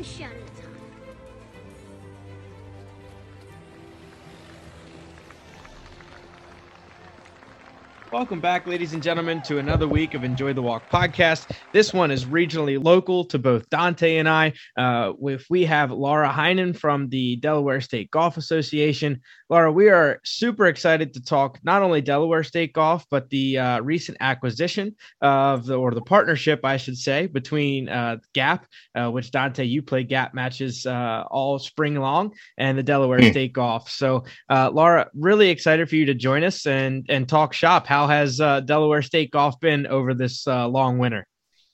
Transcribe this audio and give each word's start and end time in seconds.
one 0.00 0.04
shot 0.04 0.39
Welcome 8.12 8.40
back, 8.40 8.66
ladies 8.66 8.92
and 8.92 9.04
gentlemen, 9.04 9.40
to 9.42 9.58
another 9.58 9.86
week 9.86 10.14
of 10.14 10.24
Enjoy 10.24 10.52
the 10.52 10.62
Walk 10.62 10.90
podcast. 10.90 11.48
This 11.72 11.94
one 11.94 12.10
is 12.10 12.24
regionally 12.24 12.82
local 12.82 13.24
to 13.26 13.38
both 13.38 13.70
Dante 13.70 14.16
and 14.16 14.28
I. 14.28 14.54
Uh, 14.76 15.12
if 15.22 15.46
we 15.48 15.64
have 15.66 15.92
Laura 15.92 16.28
Heien 16.28 16.76
from 16.76 17.08
the 17.08 17.36
Delaware 17.36 17.80
State 17.80 18.10
Golf 18.10 18.36
Association. 18.36 19.20
Laura, 19.48 19.70
we 19.72 19.88
are 19.88 20.20
super 20.24 20.66
excited 20.66 21.14
to 21.14 21.22
talk 21.22 21.58
not 21.64 21.82
only 21.82 22.00
Delaware 22.00 22.44
State 22.44 22.72
Golf, 22.72 23.04
but 23.10 23.30
the 23.30 23.58
uh, 23.58 23.80
recent 23.80 24.16
acquisition 24.20 24.94
of 25.20 25.66
the 25.66 25.76
or 25.76 25.92
the 25.92 26.00
partnership, 26.02 26.64
I 26.64 26.76
should 26.76 26.96
say, 26.96 27.26
between 27.26 27.88
uh, 27.88 28.18
Gap, 28.32 28.66
uh, 28.94 29.10
which 29.10 29.30
Dante 29.30 29.64
you 29.64 29.82
play 29.82 30.04
Gap 30.04 30.34
matches 30.34 30.84
uh, 30.86 31.24
all 31.30 31.58
spring 31.58 31.96
long, 31.96 32.32
and 32.58 32.76
the 32.78 32.82
Delaware 32.82 33.20
Hmm. 33.20 33.30
State 33.30 33.52
Golf. 33.52 33.88
So, 33.90 34.24
uh, 34.48 34.70
Laura, 34.72 35.08
really 35.14 35.50
excited 35.50 35.88
for 35.88 35.96
you 35.96 36.06
to 36.06 36.14
join 36.14 36.44
us 36.44 36.66
and 36.66 37.06
and 37.08 37.28
talk 37.28 37.52
shop. 37.52 37.86
How 37.88 37.99
has 38.06 38.40
uh, 38.40 38.60
Delaware 38.60 39.02
State 39.02 39.30
Golf 39.30 39.58
been 39.60 39.86
over 39.86 40.14
this 40.14 40.46
uh, 40.46 40.68
long 40.68 40.98
winter? 40.98 41.26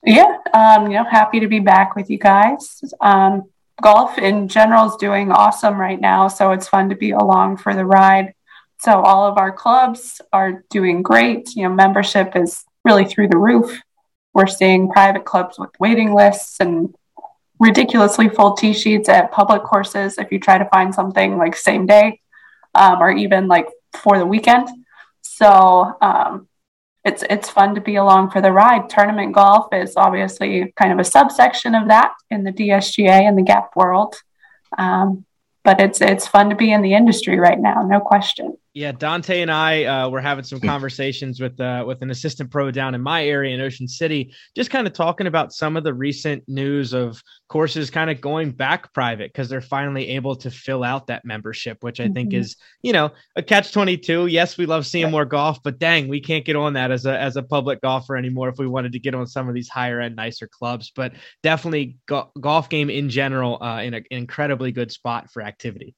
Yeah, 0.04 0.38
um, 0.54 0.90
you 0.90 0.96
know, 0.96 1.04
happy 1.04 1.40
to 1.40 1.48
be 1.48 1.60
back 1.60 1.96
with 1.96 2.10
you 2.10 2.18
guys. 2.18 2.82
Um, 3.00 3.44
golf 3.82 4.18
in 4.18 4.48
general 4.48 4.86
is 4.86 4.96
doing 4.96 5.32
awesome 5.32 5.78
right 5.78 6.00
now, 6.00 6.28
so 6.28 6.52
it's 6.52 6.68
fun 6.68 6.88
to 6.90 6.96
be 6.96 7.10
along 7.10 7.56
for 7.58 7.74
the 7.74 7.84
ride. 7.84 8.32
So 8.78 9.00
all 9.00 9.26
of 9.26 9.38
our 9.38 9.52
clubs 9.52 10.20
are 10.32 10.64
doing 10.70 11.02
great. 11.02 11.56
You 11.56 11.64
know, 11.64 11.74
membership 11.74 12.36
is 12.36 12.64
really 12.84 13.04
through 13.04 13.28
the 13.28 13.38
roof. 13.38 13.80
We're 14.32 14.46
seeing 14.46 14.90
private 14.90 15.24
clubs 15.24 15.58
with 15.58 15.70
waiting 15.80 16.14
lists 16.14 16.60
and 16.60 16.94
ridiculously 17.58 18.28
full 18.28 18.52
tee 18.52 18.74
sheets 18.74 19.08
at 19.08 19.32
public 19.32 19.62
courses 19.62 20.18
if 20.18 20.30
you 20.30 20.38
try 20.38 20.58
to 20.58 20.66
find 20.66 20.94
something 20.94 21.38
like 21.38 21.56
same 21.56 21.86
day 21.86 22.20
um, 22.74 23.00
or 23.00 23.10
even 23.10 23.48
like 23.48 23.66
for 23.92 24.18
the 24.18 24.26
weekend. 24.26 24.68
So 25.36 25.98
um, 26.00 26.48
it's 27.04 27.22
it's 27.28 27.50
fun 27.50 27.74
to 27.74 27.80
be 27.82 27.96
along 27.96 28.30
for 28.30 28.40
the 28.40 28.52
ride. 28.52 28.88
Tournament 28.88 29.34
golf 29.34 29.66
is 29.70 29.92
obviously 29.94 30.72
kind 30.76 30.92
of 30.94 30.98
a 30.98 31.04
subsection 31.04 31.74
of 31.74 31.88
that 31.88 32.14
in 32.30 32.42
the 32.42 32.52
DSGA 32.52 33.28
and 33.28 33.36
the 33.36 33.42
Gap 33.42 33.76
world, 33.76 34.16
um, 34.78 35.26
but 35.62 35.78
it's 35.78 36.00
it's 36.00 36.26
fun 36.26 36.48
to 36.48 36.56
be 36.56 36.72
in 36.72 36.80
the 36.80 36.94
industry 36.94 37.38
right 37.38 37.60
now, 37.60 37.82
no 37.82 38.00
question. 38.00 38.56
Yeah, 38.76 38.92
Dante 38.92 39.40
and 39.40 39.50
I 39.50 39.84
uh, 39.84 40.10
were 40.10 40.20
having 40.20 40.44
some 40.44 40.60
conversations 40.60 41.40
with 41.40 41.58
uh, 41.58 41.82
with 41.86 42.02
an 42.02 42.10
assistant 42.10 42.50
pro 42.50 42.70
down 42.70 42.94
in 42.94 43.00
my 43.00 43.24
area 43.24 43.54
in 43.54 43.60
Ocean 43.62 43.88
City, 43.88 44.34
just 44.54 44.68
kind 44.68 44.86
of 44.86 44.92
talking 44.92 45.26
about 45.26 45.54
some 45.54 45.78
of 45.78 45.82
the 45.82 45.94
recent 45.94 46.44
news 46.46 46.92
of 46.92 47.22
courses 47.48 47.88
kind 47.88 48.10
of 48.10 48.20
going 48.20 48.50
back 48.50 48.92
private 48.92 49.32
because 49.32 49.48
they're 49.48 49.62
finally 49.62 50.10
able 50.10 50.36
to 50.36 50.50
fill 50.50 50.84
out 50.84 51.06
that 51.06 51.24
membership, 51.24 51.78
which 51.80 52.00
I 52.00 52.08
think 52.08 52.32
Mhm. 52.32 52.38
is 52.40 52.56
you 52.82 52.92
know 52.92 53.12
a 53.34 53.42
catch 53.42 53.72
twenty 53.72 53.96
two. 53.96 54.26
Yes, 54.26 54.58
we 54.58 54.66
love 54.66 54.84
seeing 54.86 55.10
more 55.10 55.24
golf, 55.24 55.62
but 55.62 55.78
dang, 55.78 56.06
we 56.06 56.20
can't 56.20 56.44
get 56.44 56.54
on 56.56 56.74
that 56.74 56.90
as 56.90 57.06
a 57.06 57.18
as 57.18 57.36
a 57.36 57.42
public 57.42 57.80
golfer 57.80 58.14
anymore 58.14 58.50
if 58.50 58.58
we 58.58 58.66
wanted 58.66 58.92
to 58.92 58.98
get 58.98 59.14
on 59.14 59.26
some 59.26 59.48
of 59.48 59.54
these 59.54 59.70
higher 59.70 60.02
end, 60.02 60.16
nicer 60.16 60.46
clubs. 60.46 60.92
But 60.94 61.14
definitely, 61.42 61.96
go- 62.04 62.30
golf 62.38 62.68
game 62.68 62.90
in 62.90 63.08
general 63.08 63.56
uh, 63.62 63.80
in 63.80 63.94
an 63.94 64.04
incredibly 64.10 64.70
good 64.70 64.92
spot 64.92 65.30
for 65.32 65.40
activity. 65.40 65.94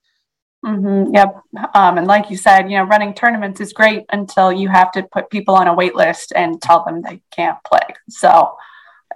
Hmm 0.65 1.05
yep, 1.13 1.41
um, 1.75 1.99
and 1.99 2.07
like 2.07 2.31
you 2.31 2.37
said, 2.37 2.71
you 2.71 2.77
know, 2.77 2.85
running 2.85 3.15
tournaments 3.15 3.61
is 3.61 3.73
great 3.73 4.05
until 4.11 4.53
you 4.53 4.69
have 4.69 4.91
to 4.93 5.03
put 5.05 5.31
people 5.31 5.55
on 5.55 5.69
a 5.69 5.75
wait 5.75 5.95
list 5.95 6.33
and 6.35 6.61
tell 6.61 6.85
them 6.85 7.03
they 7.03 7.21
can't 7.31 7.59
play. 7.65 7.95
So 8.09 8.57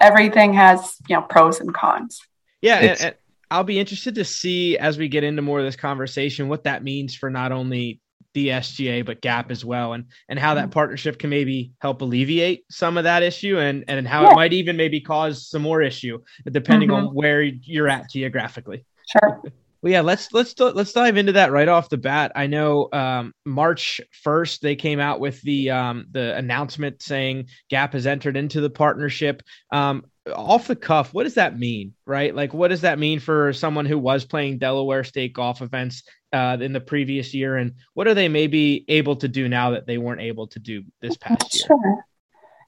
everything 0.01 0.55
has 0.55 0.97
you 1.09 1.17
know 1.17 1.23
pros 1.23 1.61
and 1.61 1.75
cons. 1.75 2.21
Yeah, 2.61 2.79
and, 2.79 3.01
and 3.01 3.15
I'll 3.51 3.65
be 3.65 3.81
interested 3.81 4.15
to 4.15 4.25
see 4.25 4.79
as 4.79 4.99
we 4.99 5.09
get 5.09 5.25
into 5.25 5.43
more 5.43 5.59
of 5.59 5.65
this 5.65 5.77
conversation 5.77 6.49
what 6.49 6.65
that 6.65 6.85
means 6.85 7.15
for 7.15 7.29
not 7.29 7.53
only 7.53 8.01
the 8.35 8.49
SGA 8.49 9.05
but 9.05 9.21
Gap 9.21 9.51
as 9.51 9.65
well, 9.65 9.93
and 9.93 10.07
and 10.29 10.39
how 10.39 10.55
that 10.55 10.71
partnership 10.71 11.19
can 11.19 11.29
maybe 11.29 11.73
help 11.81 12.01
alleviate 12.03 12.65
some 12.71 12.97
of 12.97 13.05
that 13.05 13.23
issue, 13.23 13.59
and 13.59 13.85
and 13.89 14.09
how 14.09 14.23
Yeah. 14.23 14.31
it 14.31 14.37
might 14.37 14.53
even 14.53 14.77
maybe 14.77 15.01
cause 15.01 15.49
some 15.49 15.63
more 15.63 15.83
issue 15.83 16.19
depending 16.51 16.91
on 16.91 17.15
where 17.15 17.43
you're 17.43 17.89
at 17.89 18.09
geographically. 18.11 18.87
Sure. 19.07 19.43
Well, 19.83 19.91
yeah, 19.91 20.01
let's 20.01 20.33
let's 20.33 20.59
let's 20.59 20.93
dive 20.93 21.17
into 21.17 21.33
that 21.33 21.51
right 21.51 21.67
off 21.67 21.89
the 21.89 21.97
bat. 21.97 22.31
I 22.37 22.47
know 22.47 22.89
um, 22.93 23.35
March 23.45 24.01
first 24.23 24.63
they 24.63 24.77
came 24.77 25.01
out 25.01 25.19
with 25.19 25.43
the 25.43 25.71
um, 25.71 26.07
the 26.13 26.37
announcement 26.37 27.03
saying 27.03 27.49
Gap 27.69 27.95
has 27.95 28.07
entered 28.07 28.37
into 28.37 28.61
the 28.61 28.71
partnership. 28.71 29.43
Um, 29.73 30.05
off 30.33 30.69
the 30.69 30.77
cuff, 30.77 31.13
what 31.13 31.25
does 31.25 31.35
that 31.35 31.59
mean, 31.59 31.95
right? 32.07 32.33
Like, 32.33 32.55
what 32.55 32.69
does 32.69 32.83
that 32.83 33.01
mean 33.01 33.19
for 33.19 33.53
someone 33.53 33.87
who 33.87 33.99
was 33.99 34.25
playing 34.25 34.59
Delaware 34.59 35.03
State 35.03 35.33
golf 35.33 35.63
events 35.63 36.05
uh, 36.33 36.59
in 36.61 36.73
the 36.73 36.81
previous 36.81 37.35
year, 37.35 37.57
and 37.57 37.73
what 37.95 38.07
are 38.07 38.15
they 38.15 38.29
maybe 38.29 38.85
able 38.87 39.17
to 39.17 39.27
do 39.27 39.49
now 39.49 39.71
that 39.71 39.89
they 39.89 39.99
weren't 39.99 40.21
able 40.21 40.47
to 40.49 40.61
do 40.61 40.85
this 41.01 41.17
past 41.17 41.55
year? 41.55 41.67
Sure. 41.67 42.05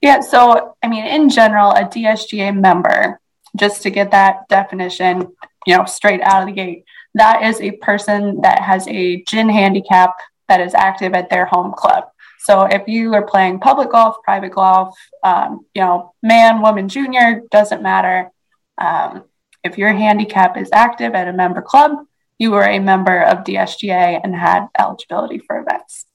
Yeah. 0.01 0.19
So, 0.19 0.75
I 0.83 0.89
mean, 0.89 1.05
in 1.05 1.29
general, 1.29 1.71
a 1.71 1.85
DSGA 1.85 2.59
member, 2.59 3.21
just 3.55 3.83
to 3.83 3.89
get 3.89 4.11
that 4.11 4.49
definition, 4.49 5.33
you 5.65 5.77
know, 5.77 5.85
straight 5.85 6.19
out 6.21 6.41
of 6.41 6.47
the 6.47 6.53
gate, 6.53 6.83
that 7.15 7.43
is 7.43 7.59
a 7.59 7.71
person 7.71 8.41
that 8.41 8.61
has 8.61 8.87
a 8.87 9.21
GHIN 9.23 9.49
handicap 9.49 10.15
that 10.47 10.61
is 10.61 10.73
active 10.73 11.13
at 11.13 11.29
their 11.29 11.45
home 11.45 11.73
club. 11.75 12.05
So, 12.39 12.63
if 12.63 12.87
you 12.87 13.13
are 13.15 13.25
playing 13.25 13.59
public 13.59 13.89
golf, 13.89 14.17
private 14.23 14.51
golf, 14.51 14.95
um, 15.23 15.65
you 15.73 15.81
know, 15.81 16.13
man, 16.21 16.61
woman, 16.61 16.87
junior, 16.87 17.41
doesn't 17.49 17.81
matter. 17.81 18.29
Um, 18.77 19.23
if 19.63 19.79
your 19.79 19.93
handicap 19.93 20.55
is 20.57 20.69
active 20.71 21.15
at 21.15 21.27
a 21.27 21.33
member 21.33 21.61
club, 21.61 22.05
you 22.37 22.53
are 22.53 22.67
a 22.67 22.79
member 22.79 23.23
of 23.23 23.39
DSGA 23.39 24.21
and 24.23 24.35
had 24.35 24.67
eligibility 24.77 25.39
for 25.39 25.59
events. 25.59 26.05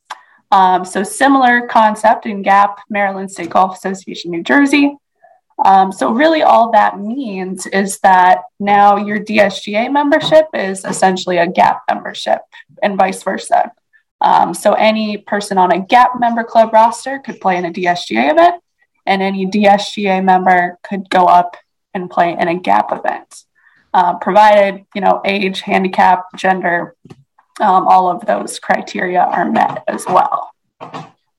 Um, 0.52 0.84
so 0.84 1.02
similar 1.02 1.66
concept 1.66 2.26
in 2.26 2.42
GAP, 2.42 2.80
Maryland 2.88 3.30
State 3.30 3.50
Golf 3.50 3.76
Association, 3.76 4.30
New 4.30 4.42
Jersey. 4.42 4.96
Um, 5.64 5.92
so 5.92 6.12
really 6.12 6.42
all 6.42 6.72
that 6.72 6.98
means 6.98 7.66
is 7.66 7.98
that 8.00 8.42
now 8.58 8.96
your 8.96 9.18
DSGA 9.18 9.92
membership 9.92 10.46
is 10.54 10.84
essentially 10.84 11.36
a 11.36 11.46
GAP 11.46 11.82
membership 11.88 12.40
and 12.82 12.96
vice 12.96 13.22
versa. 13.22 13.72
Um, 14.22 14.54
so 14.54 14.74
any 14.74 15.18
person 15.18 15.58
on 15.58 15.72
a 15.72 15.80
GAP 15.80 16.18
member 16.18 16.44
club 16.44 16.72
roster 16.72 17.18
could 17.18 17.40
play 17.40 17.56
in 17.56 17.64
a 17.64 17.72
DSGA 17.72 18.30
event 18.32 18.62
and 19.06 19.22
any 19.22 19.46
DSGA 19.46 20.24
member 20.24 20.78
could 20.82 21.08
go 21.10 21.24
up 21.24 21.56
and 21.94 22.10
play 22.10 22.36
in 22.38 22.48
a 22.48 22.58
GAP 22.58 22.92
event. 22.92 23.44
Uh, 23.92 24.16
provided, 24.18 24.86
you 24.94 25.00
know, 25.00 25.20
age, 25.24 25.62
handicap, 25.62 26.24
gender, 26.36 26.94
um, 27.60 27.88
all 27.88 28.08
of 28.08 28.24
those 28.24 28.58
criteria 28.58 29.20
are 29.20 29.50
met 29.50 29.82
as 29.88 30.06
well. 30.06 30.52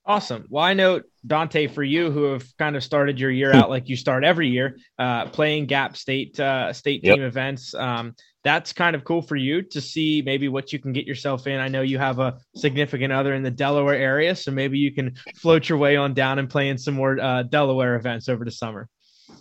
Awesome. 0.05 0.47
I 0.55 0.73
know 0.73 1.01
Dante, 1.25 1.67
for 1.67 1.83
you 1.83 2.11
who 2.11 2.23
have 2.23 2.45
kind 2.57 2.75
of 2.75 2.83
started 2.83 3.19
your 3.19 3.31
year 3.31 3.53
out 3.53 3.69
like 3.69 3.87
you 3.87 3.95
start 3.95 4.23
every 4.23 4.47
year, 4.49 4.77
uh, 4.97 5.25
playing 5.27 5.67
Gap 5.67 5.95
State 5.95 6.39
uh, 6.39 6.73
state 6.73 7.03
Yep. 7.03 7.15
team 7.15 7.23
events. 7.23 7.73
Um, 7.73 8.15
that's 8.43 8.73
kind 8.73 8.95
of 8.95 9.03
cool 9.03 9.21
for 9.21 9.35
you 9.35 9.61
to 9.61 9.79
see 9.79 10.23
maybe 10.25 10.47
what 10.47 10.73
you 10.73 10.79
can 10.79 10.93
get 10.93 11.05
yourself 11.05 11.45
in. 11.45 11.59
I 11.59 11.67
know 11.67 11.81
you 11.81 11.99
have 11.99 12.17
a 12.19 12.39
significant 12.55 13.13
other 13.13 13.35
in 13.35 13.43
the 13.43 13.51
Delaware 13.51 13.95
area, 13.95 14.35
so 14.35 14.51
maybe 14.51 14.79
you 14.79 14.93
can 14.93 15.13
float 15.35 15.69
your 15.69 15.77
way 15.77 15.95
on 15.95 16.13
down 16.15 16.39
and 16.39 16.49
play 16.49 16.69
in 16.69 16.77
some 16.77 16.95
more 16.95 17.19
uh, 17.19 17.43
Delaware 17.43 17.95
events 17.95 18.29
over 18.29 18.43
the 18.43 18.51
summer. 18.51 18.87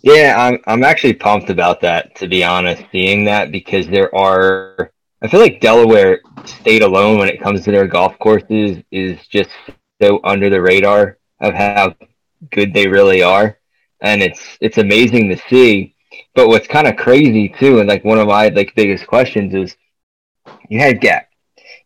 Yeah, 0.03 0.35
I'm 0.37 0.59
I'm 0.67 0.83
actually 0.83 1.13
pumped 1.13 1.49
about 1.49 1.81
that 1.81 2.15
to 2.15 2.27
be 2.27 2.43
honest, 2.43 2.83
seeing 2.91 3.25
that 3.25 3.51
because 3.51 3.87
there 3.87 4.13
are 4.15 4.91
I 5.21 5.27
feel 5.27 5.39
like 5.39 5.61
Delaware 5.61 6.21
state 6.45 6.81
alone 6.81 7.17
when 7.19 7.29
it 7.29 7.41
comes 7.41 7.63
to 7.65 7.71
their 7.71 7.87
golf 7.87 8.17
courses 8.19 8.83
is 8.91 9.19
just 9.27 9.49
so 10.01 10.19
under 10.23 10.49
the 10.49 10.61
radar 10.61 11.17
of 11.41 11.53
how 11.53 11.95
good 12.51 12.73
they 12.73 12.87
really 12.87 13.21
are. 13.21 13.57
And 14.01 14.21
it's 14.21 14.57
it's 14.61 14.77
amazing 14.77 15.29
to 15.29 15.37
see. 15.49 15.95
But 16.33 16.47
what's 16.47 16.67
kind 16.67 16.87
of 16.87 16.95
crazy 16.95 17.49
too, 17.49 17.79
and 17.79 17.89
like 17.89 18.05
one 18.05 18.19
of 18.19 18.27
my 18.27 18.47
like 18.49 18.73
biggest 18.75 19.05
questions 19.07 19.53
is 19.53 19.75
you 20.69 20.79
had 20.79 21.01
Gap. 21.01 21.27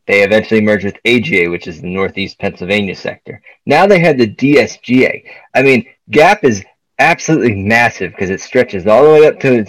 They 0.08 0.22
eventually 0.22 0.62
merged 0.62 0.86
with 0.86 1.00
AGA, 1.06 1.50
which 1.50 1.68
is 1.68 1.82
the 1.82 1.88
Northeast 1.88 2.38
Pennsylvania 2.38 2.96
sector. 2.96 3.42
Now 3.66 3.88
they 3.88 4.00
had 4.00 4.20
the 4.20 4.28
DSGA. 4.28 5.24
I 5.56 5.64
mean, 5.64 5.88
Gap 6.12 6.44
is 6.44 6.64
absolutely 7.00 7.56
massive 7.56 8.12
because 8.12 8.30
it 8.30 8.40
stretches 8.40 8.88
all 8.88 9.04
the 9.04 9.10
way 9.10 9.28
up 9.28 9.40
to 9.40 9.66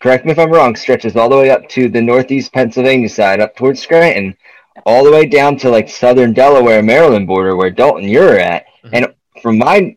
correct 0.00 0.24
me 0.24 0.32
if 0.32 0.38
I'm 0.38 0.50
wrong, 0.50 0.74
stretches 0.74 1.16
all 1.16 1.28
the 1.28 1.36
way 1.36 1.50
up 1.50 1.68
to 1.70 1.88
the 1.88 2.02
northeast 2.02 2.52
Pennsylvania 2.52 3.08
side, 3.08 3.40
up 3.40 3.56
towards 3.56 3.80
Scranton, 3.80 4.36
all 4.84 5.04
the 5.04 5.12
way 5.12 5.26
down 5.26 5.56
to 5.58 5.70
like 5.70 5.88
southern 5.88 6.32
Delaware, 6.32 6.82
Maryland 6.82 7.26
border 7.26 7.56
where 7.56 7.70
Dalton 7.70 8.08
you're 8.08 8.38
at. 8.38 8.66
Mhm. 8.84 8.90
And 8.92 9.14
from 9.40 9.58
my 9.58 9.96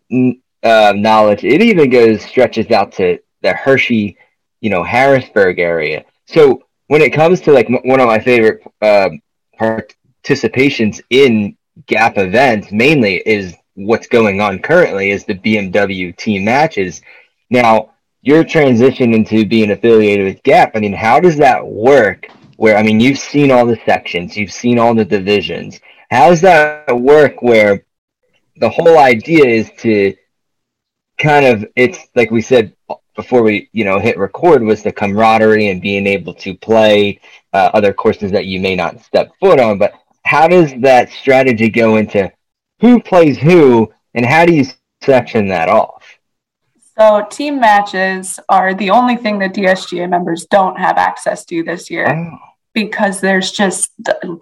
uh, 0.63 0.93
knowledge, 0.95 1.43
it 1.43 1.61
even 1.61 1.89
goes 1.89 2.23
stretches 2.23 2.71
out 2.71 2.91
to 2.93 3.19
the 3.41 3.53
Hershey, 3.53 4.17
you 4.61 4.69
know, 4.69 4.83
Harrisburg 4.83 5.59
area. 5.59 6.05
So 6.25 6.63
when 6.87 7.01
it 7.01 7.13
comes 7.13 7.41
to 7.41 7.51
like 7.51 7.67
m- 7.69 7.79
one 7.83 7.99
of 7.99 8.07
my 8.07 8.19
favorite 8.19 8.61
uh, 8.81 9.09
participations 9.59 11.01
in 11.09 11.55
Gap 11.87 12.17
events, 12.17 12.71
mainly 12.71 13.23
is 13.25 13.55
what's 13.75 14.07
going 14.07 14.41
on 14.41 14.59
currently 14.59 15.11
is 15.11 15.23
the 15.25 15.35
BMW 15.35 16.15
team 16.15 16.43
matches. 16.45 17.01
Now, 17.49 17.91
your 18.21 18.43
transition 18.43 19.13
into 19.13 19.45
being 19.45 19.71
affiliated 19.71 20.25
with 20.25 20.43
Gap, 20.43 20.71
I 20.75 20.79
mean, 20.79 20.93
how 20.93 21.19
does 21.19 21.37
that 21.37 21.65
work? 21.65 22.27
Where, 22.57 22.77
I 22.77 22.83
mean, 22.83 22.99
you've 22.99 23.17
seen 23.17 23.51
all 23.51 23.65
the 23.65 23.79
sections, 23.85 24.37
you've 24.37 24.51
seen 24.51 24.77
all 24.77 24.93
the 24.93 25.05
divisions. 25.05 25.79
How 26.11 26.29
does 26.29 26.41
that 26.41 26.95
work 26.95 27.41
where 27.41 27.85
the 28.61 28.69
whole 28.69 28.99
idea 28.99 29.43
is 29.43 29.71
to 29.79 30.15
kind 31.17 31.45
of, 31.45 31.65
it's 31.75 31.99
like 32.15 32.31
we 32.31 32.41
said 32.41 32.73
before 33.15 33.41
we, 33.41 33.69
you 33.73 33.83
know, 33.83 33.99
hit 33.99 34.17
record 34.17 34.61
was 34.61 34.83
the 34.83 34.91
camaraderie 34.91 35.69
and 35.69 35.81
being 35.81 36.07
able 36.07 36.33
to 36.35 36.55
play 36.55 37.19
uh, 37.53 37.71
other 37.73 37.91
courses 37.91 38.31
that 38.31 38.45
you 38.45 38.61
may 38.61 38.75
not 38.75 39.01
step 39.01 39.31
foot 39.39 39.59
on. 39.59 39.79
But 39.79 39.93
how 40.23 40.47
does 40.47 40.73
that 40.81 41.09
strategy 41.09 41.69
go 41.69 41.97
into 41.97 42.31
who 42.79 43.01
plays 43.01 43.37
who 43.37 43.91
and 44.13 44.25
how 44.25 44.45
do 44.45 44.53
you 44.53 44.65
section 45.01 45.47
that 45.47 45.67
off? 45.67 46.03
So 46.97 47.25
team 47.31 47.59
matches 47.59 48.39
are 48.47 48.75
the 48.75 48.91
only 48.91 49.15
thing 49.15 49.39
that 49.39 49.55
DSGA 49.55 50.07
members 50.07 50.45
don't 50.45 50.77
have 50.77 50.97
access 50.97 51.43
to 51.45 51.63
this 51.63 51.89
year 51.89 52.07
oh. 52.07 52.37
because 52.75 53.19
there's 53.19 53.51
just 53.51 53.91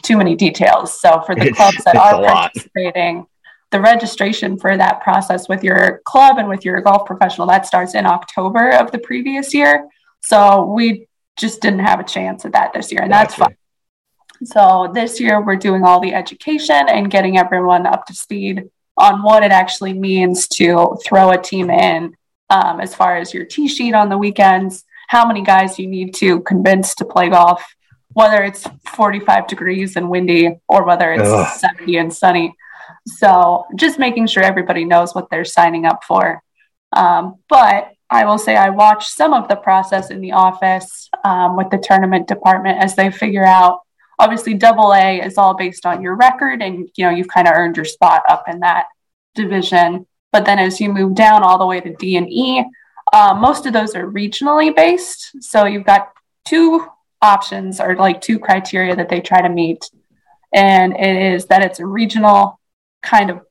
too 0.03 0.17
many 0.17 0.35
details. 0.35 0.99
So 0.99 1.21
for 1.25 1.35
the 1.35 1.47
it's, 1.47 1.57
clubs 1.57 1.83
that 1.85 1.95
are 1.95 2.21
participating, 2.21 3.27
the 3.71 3.79
registration 3.79 4.57
for 4.57 4.75
that 4.75 5.01
process 5.01 5.47
with 5.47 5.63
your 5.63 6.01
club 6.05 6.37
and 6.37 6.49
with 6.49 6.65
your 6.65 6.81
golf 6.81 7.05
professional 7.05 7.47
that 7.47 7.65
starts 7.65 7.93
in 7.93 8.05
October 8.05 8.71
of 8.71 8.91
the 8.91 8.99
previous 8.99 9.53
year. 9.53 9.87
So 10.21 10.65
we 10.65 11.07
just 11.37 11.61
didn't 11.61 11.79
have 11.79 11.99
a 11.99 12.03
chance 12.03 12.45
at 12.45 12.53
that 12.53 12.73
this 12.73 12.91
year, 12.91 13.01
and 13.01 13.11
that's 13.11 13.35
fine. 13.35 13.55
So 14.43 14.89
this 14.93 15.19
year 15.19 15.41
we're 15.41 15.57
doing 15.57 15.83
all 15.83 15.99
the 15.99 16.13
education 16.13 16.87
and 16.89 17.11
getting 17.11 17.37
everyone 17.37 17.85
up 17.85 18.05
to 18.07 18.13
speed 18.13 18.69
on 18.97 19.21
what 19.21 19.43
it 19.43 19.51
actually 19.51 19.93
means 19.93 20.47
to 20.47 20.97
throw 21.05 21.31
a 21.31 21.37
team 21.37 21.69
in 21.69 22.15
um, 22.49 22.79
as 22.79 22.95
far 22.95 23.17
as 23.17 23.33
your 23.33 23.45
tee 23.45 23.67
sheet 23.67 23.93
on 23.93 24.09
the 24.09 24.17
weekends, 24.17 24.83
how 25.07 25.25
many 25.25 25.41
guys 25.41 25.79
you 25.79 25.87
need 25.87 26.13
to 26.15 26.41
convince 26.41 26.95
to 26.95 27.05
play 27.05 27.29
golf, 27.29 27.63
whether 28.13 28.43
it's 28.43 28.65
45 28.87 29.47
degrees 29.47 29.95
and 29.95 30.09
windy 30.09 30.59
or 30.67 30.85
whether 30.85 31.11
it's 31.13 31.29
Ugh. 31.29 31.59
70 31.59 31.97
and 31.97 32.13
sunny. 32.13 32.55
So 33.07 33.65
just 33.75 33.99
making 33.99 34.27
sure 34.27 34.43
everybody 34.43 34.85
knows 34.85 35.13
what 35.13 35.29
they're 35.29 35.45
signing 35.45 35.85
up 35.85 36.03
for. 36.03 36.41
Um, 36.93 37.35
but 37.49 37.91
I 38.09 38.25
will 38.25 38.37
say 38.37 38.55
I 38.55 38.69
watch 38.69 39.07
some 39.07 39.33
of 39.33 39.47
the 39.47 39.55
process 39.55 40.09
in 40.09 40.21
the 40.21 40.31
office 40.31 41.09
um, 41.23 41.55
with 41.55 41.69
the 41.69 41.77
tournament 41.77 42.27
department 42.27 42.79
as 42.79 42.95
they 42.95 43.11
figure 43.11 43.45
out. 43.45 43.81
Obviously, 44.17 44.53
double 44.53 44.93
A 44.93 45.21
is 45.21 45.37
all 45.37 45.55
based 45.55 45.85
on 45.85 46.01
your 46.01 46.15
record, 46.15 46.61
and 46.61 46.89
you 46.95 47.05
know 47.05 47.11
you've 47.11 47.27
kind 47.27 47.47
of 47.47 47.53
earned 47.53 47.77
your 47.77 47.85
spot 47.85 48.23
up 48.27 48.45
in 48.49 48.59
that 48.59 48.87
division. 49.35 50.05
But 50.31 50.45
then 50.45 50.59
as 50.59 50.81
you 50.81 50.91
move 50.91 51.15
down 51.15 51.43
all 51.43 51.57
the 51.57 51.65
way 51.65 51.79
to 51.79 51.95
D 51.95 52.17
and 52.17 52.29
E, 52.29 52.63
uh, 53.13 53.33
most 53.33 53.65
of 53.65 53.73
those 53.73 53.95
are 53.95 54.09
regionally 54.09 54.75
based. 54.75 55.41
So 55.41 55.65
you've 55.65 55.85
got 55.85 56.09
two 56.45 56.85
options 57.21 57.79
or 57.79 57.95
like 57.95 58.21
two 58.21 58.39
criteria 58.39 58.95
that 58.95 59.09
they 59.09 59.21
try 59.21 59.41
to 59.41 59.49
meet. 59.49 59.89
And 60.53 60.93
it 60.93 61.33
is 61.33 61.45
that 61.45 61.63
it's 61.63 61.79
a 61.79 61.85
regional 61.85 62.58
kind 63.09 63.29
of 63.29 63.41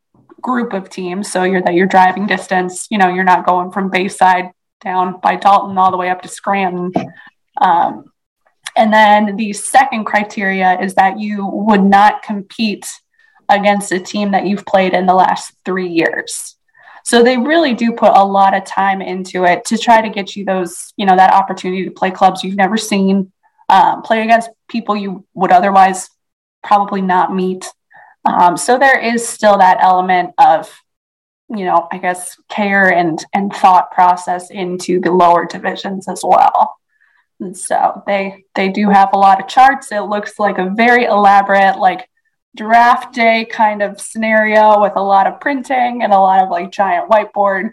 group 0.40 0.72
of 0.72 0.88
teams. 0.88 1.30
So 1.30 1.42
you're 1.42 1.62
that 1.62 1.74
you're 1.74 1.86
driving 1.86 2.26
distance, 2.26 2.86
you 2.90 2.98
know, 2.98 3.08
you're 3.08 3.24
not 3.24 3.46
going 3.46 3.72
from 3.72 3.90
Bayside 3.90 4.52
down 4.82 5.18
by 5.20 5.36
Dalton 5.36 5.76
all 5.76 5.90
the 5.90 5.96
way 5.96 6.10
up 6.10 6.22
to 6.22 6.28
Scranton. 6.28 6.92
Um, 7.60 8.12
and 8.76 8.92
then 8.92 9.36
the 9.36 9.52
second 9.52 10.04
criteria 10.04 10.78
is 10.80 10.94
that 10.94 11.18
you 11.18 11.44
would 11.46 11.82
not 11.82 12.22
compete 12.22 12.88
against 13.48 13.90
a 13.90 13.98
team 13.98 14.30
that 14.30 14.46
you've 14.46 14.64
played 14.64 14.92
in 14.92 15.06
the 15.06 15.14
last 15.14 15.52
three 15.64 15.88
years. 15.88 16.56
So 17.04 17.22
they 17.22 17.38
really 17.38 17.74
do 17.74 17.92
put 17.92 18.12
a 18.14 18.24
lot 18.24 18.54
of 18.54 18.64
time 18.64 19.00
into 19.00 19.44
it 19.44 19.64
to 19.66 19.78
try 19.78 20.02
to 20.02 20.10
get 20.10 20.36
you 20.36 20.44
those, 20.44 20.92
you 20.96 21.06
know, 21.06 21.16
that 21.16 21.32
opportunity 21.32 21.84
to 21.84 21.90
play 21.90 22.10
clubs 22.10 22.44
you've 22.44 22.54
never 22.54 22.76
seen, 22.76 23.32
um, 23.68 24.02
play 24.02 24.22
against 24.22 24.50
people 24.68 24.94
you 24.94 25.24
would 25.34 25.50
otherwise 25.50 26.10
probably 26.62 27.00
not 27.00 27.34
meet. 27.34 27.64
Um, 28.28 28.56
so 28.56 28.78
there 28.78 29.00
is 29.00 29.26
still 29.26 29.58
that 29.58 29.78
element 29.80 30.34
of, 30.38 30.70
you 31.48 31.64
know, 31.64 31.88
I 31.90 31.98
guess 31.98 32.36
care 32.48 32.92
and 32.92 33.24
and 33.32 33.52
thought 33.52 33.90
process 33.90 34.50
into 34.50 35.00
the 35.00 35.10
lower 35.10 35.46
divisions 35.46 36.08
as 36.08 36.22
well. 36.22 36.76
And 37.40 37.56
so 37.56 38.02
they 38.06 38.44
they 38.54 38.68
do 38.68 38.90
have 38.90 39.10
a 39.12 39.18
lot 39.18 39.40
of 39.40 39.48
charts. 39.48 39.92
It 39.92 40.00
looks 40.00 40.38
like 40.38 40.58
a 40.58 40.70
very 40.70 41.04
elaborate, 41.04 41.78
like 41.78 42.08
draft 42.56 43.14
day 43.14 43.44
kind 43.44 43.82
of 43.82 44.00
scenario 44.00 44.80
with 44.80 44.94
a 44.96 45.02
lot 45.02 45.26
of 45.26 45.40
printing 45.40 46.02
and 46.02 46.12
a 46.12 46.18
lot 46.18 46.42
of 46.42 46.50
like 46.50 46.70
giant 46.70 47.08
whiteboard 47.08 47.70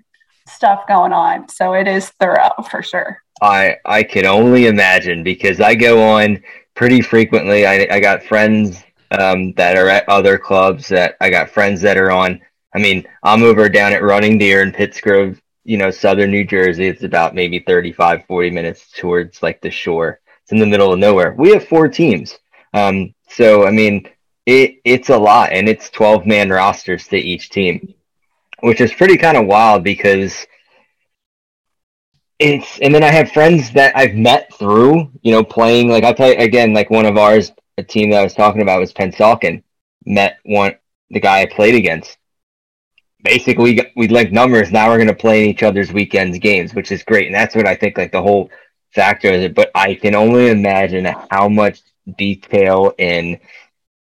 stuff 0.48 0.88
going 0.88 1.12
on. 1.12 1.50
So 1.50 1.74
it 1.74 1.88
is 1.88 2.10
thorough 2.20 2.52
for 2.70 2.84
sure. 2.84 3.22
I 3.42 3.78
I 3.84 4.04
can 4.04 4.26
only 4.26 4.68
imagine 4.68 5.24
because 5.24 5.60
I 5.60 5.76
go 5.76 6.02
on 6.02 6.42
pretty 6.76 7.02
frequently. 7.02 7.66
I 7.66 7.88
I 7.92 8.00
got 8.00 8.24
friends 8.24 8.85
um, 9.12 9.54
that 9.54 9.78
are 9.78 9.90
at 9.90 10.08
other 10.10 10.38
clubs 10.38 10.88
that 10.90 11.16
I 11.22 11.30
got 11.30 11.50
friends 11.50 11.82
that 11.82 11.98
are 11.98 12.12
on. 12.12 12.42
I 12.74 12.80
mean, 12.80 13.08
I'm 13.24 13.44
over 13.44 13.70
down 13.70 13.94
at 13.94 14.04
Running 14.04 14.38
Deer 14.38 14.62
in 14.62 14.72
Pittsgrove, 14.72 15.40
you 15.64 15.78
know, 15.78 15.92
southern 15.92 16.32
New 16.32 16.46
Jersey. 16.46 16.88
It's 16.88 17.04
about 17.04 17.36
maybe 17.36 17.60
35, 17.60 18.26
40 18.26 18.50
minutes 18.50 18.92
towards 18.92 19.42
like 19.42 19.62
the 19.62 19.72
shore. 19.72 20.20
It's 20.44 20.52
in 20.52 20.60
the 20.60 20.66
middle 20.66 20.94
of 20.94 21.00
nowhere. 21.00 21.34
We 21.38 21.52
have 21.54 21.68
four 21.68 21.88
teams. 21.88 22.38
Um, 22.74 23.16
so 23.30 23.66
I 23.66 23.72
mean, 23.72 24.08
it 24.46 24.76
it's 24.84 25.10
a 25.10 25.18
lot, 25.18 25.52
and 25.52 25.68
it's 25.68 25.90
twelve 25.90 26.26
man 26.28 26.50
rosters 26.50 27.08
to 27.08 27.18
each 27.18 27.50
team, 27.50 27.96
which 28.60 28.80
is 28.82 28.94
pretty 28.94 29.18
kind 29.18 29.38
of 29.38 29.48
wild 29.48 29.84
because 29.84 30.46
it's. 32.38 32.80
And 32.80 32.94
then 32.94 33.04
I 33.04 33.12
have 33.12 33.32
friends 33.32 33.72
that 33.72 33.98
I've 33.98 34.14
met 34.16 34.54
through, 34.54 35.10
you 35.22 35.32
know, 35.32 35.44
playing. 35.44 35.90
Like 35.90 36.04
tell 36.16 36.30
you 36.30 36.38
again, 36.38 36.74
like 36.74 36.90
one 36.90 37.06
of 37.06 37.18
ours, 37.18 37.52
a 37.78 37.84
team 37.84 38.10
that 38.10 38.20
I 38.20 38.24
was 38.24 38.34
talking 38.34 38.62
about 38.62 38.80
was 38.80 38.94
Pennsauken. 38.94 39.64
Met 40.06 40.40
one 40.44 40.76
the 41.10 41.20
guy 41.20 41.42
I 41.42 41.46
played 41.46 41.76
against. 41.76 42.18
Basically, 43.24 43.92
we 43.96 44.08
linked 44.08 44.32
numbers. 44.32 44.72
Now 44.72 44.90
we're 44.90 44.98
going 44.98 45.08
to 45.08 45.16
play 45.16 45.44
in 45.44 45.50
each 45.50 45.64
other's 45.64 45.92
weekends 45.92 46.38
games, 46.38 46.76
which 46.76 46.92
is 46.92 47.04
great, 47.04 47.26
and 47.26 47.36
that's 47.36 47.56
what 47.56 47.68
I 47.68 47.76
think. 47.76 47.98
Like 47.98 48.12
the 48.12 48.22
whole 48.22 48.50
factor 48.94 49.30
of 49.30 49.42
it. 49.42 49.56
But 49.56 49.72
I 49.74 49.96
can 49.96 50.16
only 50.16 50.50
imagine 50.50 51.06
how 51.32 51.50
much 51.50 51.82
detail 52.18 52.94
and 53.00 53.40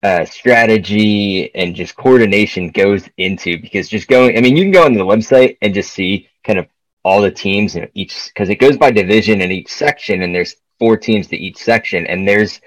uh, 0.04 0.25
strategy 0.25 1.54
and 1.56 1.74
just 1.74 1.95
coordination 1.95 2.69
goes 2.69 3.07
into 3.18 3.59
because 3.59 3.87
just 3.87 4.07
going, 4.07 4.37
I 4.37 4.42
mean, 4.42 4.57
you 4.57 4.64
can 4.64 4.71
go 4.71 4.85
on 4.85 4.94
the 4.94 4.99
website 4.99 5.57
and 5.61 5.73
just 5.73 5.94
see 5.94 6.30
kind 6.44 6.59
of 6.59 6.68
all 7.04 7.21
the 7.21 7.31
teams 7.31 7.76
and 7.76 7.90
each 7.94 8.28
because 8.28 8.49
it 8.49 8.59
goes 8.59 8.76
by 8.76 8.92
division 8.92 9.42
in 9.42 9.52
each 9.52 9.71
section, 9.71 10.21
and 10.21 10.35
there's 10.35 10.57
four 10.80 10.97
teams 10.97 11.28
to 11.28 11.37
each 11.37 11.57
section, 11.57 12.06
and 12.07 12.28
there's 12.28 12.59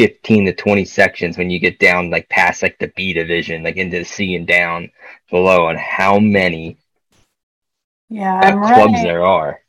15 0.00 0.46
to 0.46 0.54
20 0.54 0.86
sections 0.86 1.36
when 1.36 1.50
you 1.50 1.58
get 1.58 1.78
down 1.78 2.08
like 2.08 2.26
past 2.30 2.62
like 2.62 2.78
the 2.78 2.90
B 2.96 3.12
division, 3.12 3.62
like 3.62 3.76
into 3.76 3.98
the 3.98 4.04
C 4.06 4.34
and 4.34 4.46
down 4.46 4.90
below, 5.28 5.66
on 5.66 5.76
how 5.76 6.18
many 6.18 6.78
yeah 8.08 8.50
clubs 8.52 9.02
there 9.02 9.26
are. 9.26 9.60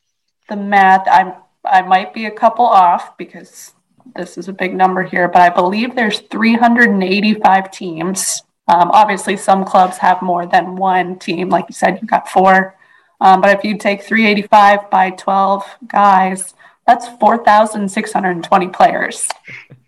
The 0.48 0.56
math, 0.56 1.06
I'm 1.12 1.34
I 1.66 1.82
might 1.82 2.14
be 2.14 2.28
a 2.28 2.32
couple 2.32 2.66
off 2.66 3.18
because 3.18 3.74
this 4.16 4.38
is 4.38 4.48
a 4.48 4.54
big 4.54 4.74
number 4.74 5.04
here, 5.04 5.28
but 5.28 5.42
I 5.42 5.50
believe 5.50 5.96
there's 5.96 6.22
385 6.22 7.70
teams. 7.70 8.42
Um, 8.70 8.90
obviously, 8.92 9.36
some 9.36 9.66
clubs 9.66 9.98
have 9.98 10.22
more 10.22 10.46
than 10.46 10.78
one 10.78 11.20
team. 11.20 11.50
Like 11.50 11.66
you 11.68 11.74
said, 11.74 12.00
you've 12.00 12.10
got 12.10 12.30
four. 12.30 12.78
Um, 13.20 13.42
but 13.42 13.58
if 13.58 13.66
you 13.66 13.78
take 13.78 14.04
385 14.04 14.90
by 14.90 15.10
12 15.10 15.66
guys, 15.88 16.54
that's 16.92 17.08
4,620 17.20 18.68
players 18.68 19.30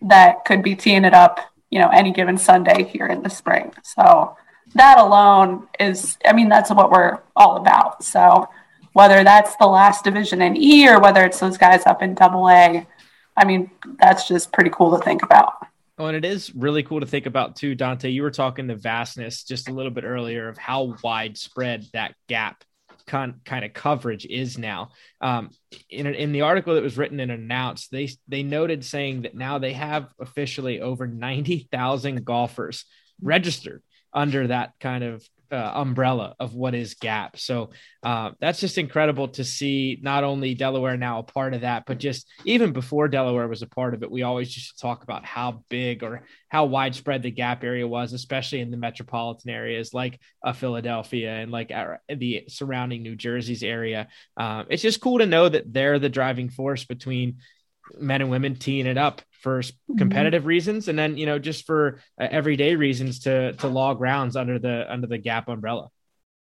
that 0.03 0.45
could 0.45 0.63
be 0.63 0.74
teeing 0.74 1.03
it 1.03 1.13
up, 1.13 1.41
you 1.69 1.79
know, 1.79 1.89
any 1.89 2.13
given 2.13 2.38
Sunday 2.38 2.86
here 2.86 3.07
in 3.07 3.22
the 3.22 3.29
spring. 3.29 3.74
So 3.83 4.38
that 4.75 4.98
alone 4.98 5.67
is, 5.81 6.17
I 6.25 6.31
mean, 6.31 6.48
that's 6.48 6.72
what 6.72 6.91
we're 6.91 7.19
all 7.36 7.57
about. 7.57 8.05
So 8.05 8.48
whether 8.93 9.22
that's 9.25 9.57
the 9.57 9.67
last 9.67 10.05
division 10.05 10.41
in 10.41 10.55
E 10.55 10.88
or 10.88 11.01
whether 11.01 11.25
it's 11.25 11.41
those 11.41 11.57
guys 11.57 11.86
up 11.86 12.01
in 12.01 12.15
double 12.15 12.50
A, 12.50 12.88
I 13.36 13.43
mean, 13.43 13.69
that's 14.00 14.25
just 14.25 14.53
pretty 14.53 14.69
cool 14.69 14.98
to 14.98 15.03
think 15.03 15.24
about. 15.24 15.55
Oh, 15.98 16.05
and 16.05 16.15
it 16.15 16.24
is 16.24 16.55
really 16.55 16.83
cool 16.83 17.01
to 17.01 17.05
think 17.05 17.25
about 17.25 17.57
too, 17.57 17.75
Dante. 17.75 18.10
You 18.10 18.24
were 18.24 18.31
talking 18.31 18.65
the 18.65 18.75
vastness 18.75 19.43
just 19.43 19.67
a 19.67 19.74
little 19.74 19.91
bit 19.91 20.05
earlier 20.05 20.48
of 20.48 20.57
how 20.57 20.95
widespread 21.03 21.86
that 21.91 22.15
gap 22.29 22.63
con- 23.07 23.41
kind 23.45 23.65
of 23.65 23.74
coverage 23.74 24.25
is 24.25 24.57
now. 24.57 24.89
Um, 25.22 25.50
in, 25.89 26.07
in 26.07 26.31
the 26.31 26.41
article 26.41 26.75
that 26.75 26.83
was 26.83 26.98
written 26.98 27.19
and 27.19 27.31
announced, 27.31 27.91
they 27.91 28.10
they 28.27 28.43
noted 28.43 28.83
saying 28.86 29.24
that 29.24 29.36
now 29.36 29.60
they 29.60 29.74
have 29.74 30.07
officially 30.19 30.81
over 30.81 31.07
ninety 31.07 31.67
thousand 31.72 32.25
golfers 32.25 32.86
registered 33.22 33.81
under 34.13 34.48
that 34.48 34.74
kind 34.79 35.03
of 35.03 35.27
uh, 35.53 35.72
umbrella 35.75 36.36
of 36.39 36.55
what 36.55 36.74
is 36.74 36.95
gap. 36.95 37.38
So 37.38 37.69
uh, 38.01 38.31
that's 38.41 38.60
just 38.60 38.79
incredible 38.79 39.27
to 39.29 39.43
see 39.43 40.00
not 40.01 40.24
only 40.24 40.55
delaware 40.55 40.98
now 40.98 41.19
a 41.19 41.24
part 41.24 41.53
of 41.53 41.62
that 41.62 41.83
but 41.86 42.00
just 42.00 42.27
even 42.43 42.74
before 42.74 43.07
delaware 43.07 43.48
was 43.48 43.62
a 43.62 43.67
part 43.67 43.93
of 43.93 44.01
it 44.01 44.12
we 44.12 44.24
always 44.24 44.55
used 44.55 44.75
to 44.75 44.81
talk 44.81 45.03
about 45.03 45.24
how 45.24 45.63
big 45.69 46.03
or 46.03 46.24
how 46.50 46.65
widespread 46.65 47.22
the 47.22 47.31
gap 47.31 47.63
area 47.63 47.88
was 47.88 48.13
especially 48.13 48.62
in 48.62 48.72
the 48.72 48.77
metropolitan 48.77 49.51
areas 49.51 49.93
like 49.93 50.19
uh, 50.43 50.53
philadelphia 50.53 51.31
and 51.36 51.51
like 51.51 51.72
our, 51.72 52.01
the 52.10 52.43
surrounding 52.48 53.03
new 53.03 53.15
jersey's 53.15 53.63
area. 53.63 54.07
Um, 54.36 54.65
it's 54.69 54.81
just 54.81 55.01
cool 55.01 55.19
to 55.19 55.25
know 55.25 55.48
that 55.48 55.72
they're 55.72 56.00
the 56.00 56.10
driving 56.10 56.50
force 56.50 56.83
between 56.83 57.38
men 58.00 58.22
and 58.22 58.31
women 58.31 58.55
teeing 58.55 58.88
it 58.88 58.98
up 58.98 59.22
for 59.43 59.59
mm-hmm. 59.59 59.97
competitive 59.97 60.41
mm-hmm. 60.41 60.50
reasons 60.50 60.88
and 60.88 60.97
then 60.97 61.17
you 61.17 61.25
know 61.25 61.38
just 61.38 61.67
for 61.67 62.00
uh, 62.19 62.27
everyday 62.31 62.75
reasons 62.75 63.19
to 63.19 63.53
to 63.53 63.67
log 63.67 64.00
rounds 64.00 64.35
under 64.35 64.57
the 64.57 64.91
under 64.91 65.05
the 65.05 65.17
gap 65.17 65.50
umbrella 65.50 65.89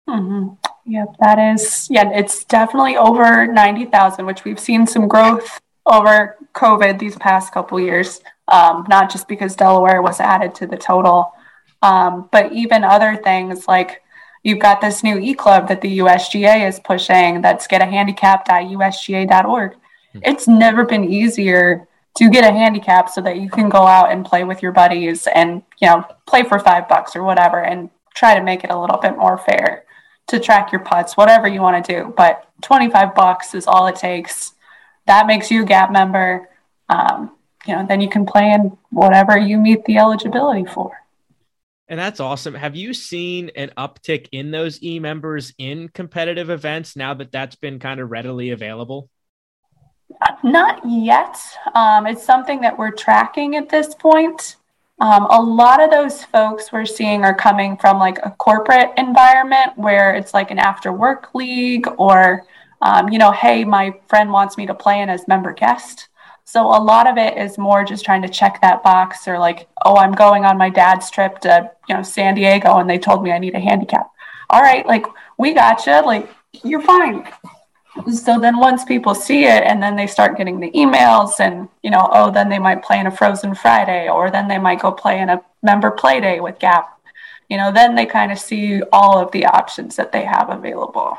mm-hmm. 0.08 0.54
yep 0.86 1.08
that 1.20 1.54
is 1.54 1.88
yeah 1.90 2.10
it's 2.14 2.46
definitely 2.46 2.96
over 2.96 3.48
90000 3.48 4.26
which 4.26 4.46
we've 4.46 4.60
seen 4.60 4.86
some 4.86 5.08
growth 5.08 5.60
over 5.88 6.38
covid 6.54 7.00
these 7.00 7.18
past 7.18 7.52
couple 7.52 7.80
years 7.80 8.22
um, 8.48 8.86
not 8.88 9.12
just 9.12 9.28
because 9.28 9.56
delaware 9.56 10.02
was 10.02 10.20
added 10.20 10.54
to 10.54 10.68
the 10.68 10.78
total 10.78 11.34
um, 11.82 12.30
but 12.32 12.54
even 12.54 12.84
other 12.84 13.16
things 13.16 13.68
like 13.68 14.04
you've 14.44 14.60
got 14.60 14.80
this 14.80 15.04
new 15.04 15.18
e-club 15.18 15.68
that 15.68 15.82
the 15.82 15.98
usga 15.98 16.68
is 16.68 16.80
pushing 16.80 17.42
that's 17.42 17.68
getahandicap.usga.org 17.68 19.72
mm-hmm. 19.72 20.20
it's 20.24 20.48
never 20.48 20.86
been 20.86 21.04
easier 21.04 21.88
to 22.18 22.30
get 22.30 22.44
a 22.44 22.52
handicap 22.52 23.10
so 23.10 23.22
that 23.22 23.38
you 23.38 23.50
can 23.50 23.70
go 23.70 23.86
out 23.86 24.12
and 24.12 24.26
play 24.26 24.44
with 24.44 24.62
your 24.62 24.72
buddies 24.72 25.28
and 25.28 25.64
you 25.80 25.88
know 25.88 26.06
play 26.26 26.44
for 26.44 26.60
five 26.60 26.88
bucks 26.88 27.16
or 27.16 27.24
whatever 27.24 27.64
and 27.64 27.90
try 28.16 28.36
to 28.36 28.44
make 28.44 28.64
it 28.64 28.72
a 28.72 28.80
little 28.80 28.98
bit 28.98 29.18
more 29.18 29.38
fair 29.38 29.86
to 30.28 30.40
track 30.40 30.72
your 30.72 30.82
putts 30.82 31.18
whatever 31.18 31.48
you 31.48 31.62
want 31.62 31.84
to 31.84 31.94
do. 31.94 32.14
But 32.16 32.48
25 32.62 33.16
bucks 33.16 33.54
is 33.56 33.68
all 33.68 33.88
it 33.88 33.96
takes. 33.96 34.54
That 35.08 35.28
makes 35.28 35.50
you 35.50 35.64
a 35.64 35.66
gap 35.66 35.92
member. 35.92 36.50
Um, 36.90 37.32
you 37.66 37.76
know 37.76 37.86
then 37.88 38.02
you 38.02 38.10
can 38.10 38.26
play 38.26 38.52
in 38.52 38.78
whatever 38.90 39.38
you 39.38 39.58
meet 39.58 39.86
the 39.86 39.98
eligibility 39.98 40.66
for. 40.66 40.92
And 41.88 42.00
that's 42.00 42.22
awesome. 42.22 42.54
Have 42.54 42.76
you 42.76 42.94
seen 42.94 43.52
an 43.58 43.72
uptick 43.78 44.30
in 44.32 44.52
those 44.52 44.82
e-members 44.82 45.54
in 45.58 45.90
competitive 45.90 46.50
events 46.50 46.96
now 46.96 47.14
that 47.16 47.34
that's 47.34 47.58
been 47.58 47.80
kind 47.80 48.00
of 48.00 48.10
readily 48.10 48.52
available 48.52 49.10
not 50.44 50.82
yet. 50.88 51.38
Um, 51.76 52.08
it's 52.08 52.24
something 52.24 52.62
that 52.62 52.78
we're 52.78 52.92
tracking 52.92 53.56
at 53.56 53.70
this 53.70 53.94
point. 53.96 54.58
Um, 55.00 55.26
a 55.32 55.42
lot 55.42 55.82
of 55.82 55.90
those 55.90 56.24
folks 56.24 56.72
we're 56.72 56.86
seeing 56.86 57.24
are 57.24 57.34
coming 57.34 57.76
from 57.78 57.98
like 57.98 58.20
a 58.24 58.32
corporate 58.32 58.92
environment 58.98 59.72
where 59.76 60.14
it's 60.14 60.34
like 60.34 60.52
an 60.52 60.60
after 60.60 60.94
work 60.94 61.34
league 61.34 61.88
or, 61.98 62.46
um, 62.84 63.10
you 63.10 63.18
know, 63.18 63.32
hey, 63.32 63.64
my 63.64 63.96
friend 64.08 64.32
wants 64.32 64.58
me 64.58 64.68
to 64.68 64.76
play 64.76 65.02
in 65.02 65.10
as 65.10 65.28
member 65.28 65.54
guest. 65.54 66.10
So 66.44 66.68
a 66.68 66.78
lot 66.82 67.08
of 67.08 67.18
it 67.18 67.38
is 67.38 67.58
more 67.58 67.84
just 67.84 68.06
trying 68.06 68.22
to 68.22 68.30
check 68.30 68.62
that 68.62 68.84
box 68.84 69.28
or 69.28 69.40
like, 69.40 69.68
oh, 69.86 69.96
I'm 69.96 70.12
going 70.12 70.46
on 70.46 70.58
my 70.58 70.70
dad's 70.70 71.10
trip 71.10 71.40
to, 71.40 71.72
you 71.90 71.96
know, 71.96 72.04
San 72.04 72.36
Diego 72.36 72.78
and 72.78 72.90
they 72.90 73.00
told 73.00 73.24
me 73.24 73.32
I 73.32 73.40
need 73.40 73.56
a 73.56 73.60
handicap. 73.60 74.08
All 74.50 74.62
right, 74.62 74.86
like 74.86 75.06
we 75.38 75.54
got 75.54 75.86
you. 75.88 76.06
Like 76.06 76.30
you're 76.64 76.82
fine 76.82 77.26
so 78.12 78.40
then 78.40 78.58
once 78.58 78.84
people 78.86 79.14
see 79.14 79.46
it 79.46 79.64
and 79.64 79.82
then 79.82 79.96
they 79.96 80.08
start 80.08 80.38
getting 80.38 80.60
the 80.60 80.72
emails 80.72 81.40
and 81.40 81.68
you 81.84 81.92
know 81.92 82.10
oh 82.14 82.32
then 82.32 82.50
they 82.50 82.60
might 82.60 82.84
play 82.84 83.00
in 83.00 83.08
a 83.08 83.12
frozen 83.12 83.54
friday 83.54 84.10
or 84.10 84.32
then 84.32 84.48
they 84.48 84.58
might 84.58 84.82
go 84.82 84.92
play 84.92 85.20
in 85.20 85.30
a 85.30 85.42
member 85.62 85.92
play 85.92 86.20
day 86.20 86.40
with 86.40 86.58
gap 86.60 87.00
you 87.50 87.58
know 87.58 87.72
then 87.72 87.96
they 87.96 88.06
kind 88.06 88.32
of 88.32 88.40
see 88.40 88.82
all 88.94 89.18
of 89.20 89.32
the 89.32 89.46
options 89.46 89.96
that 89.96 90.12
they 90.12 90.24
have 90.24 90.50
available 90.50 91.18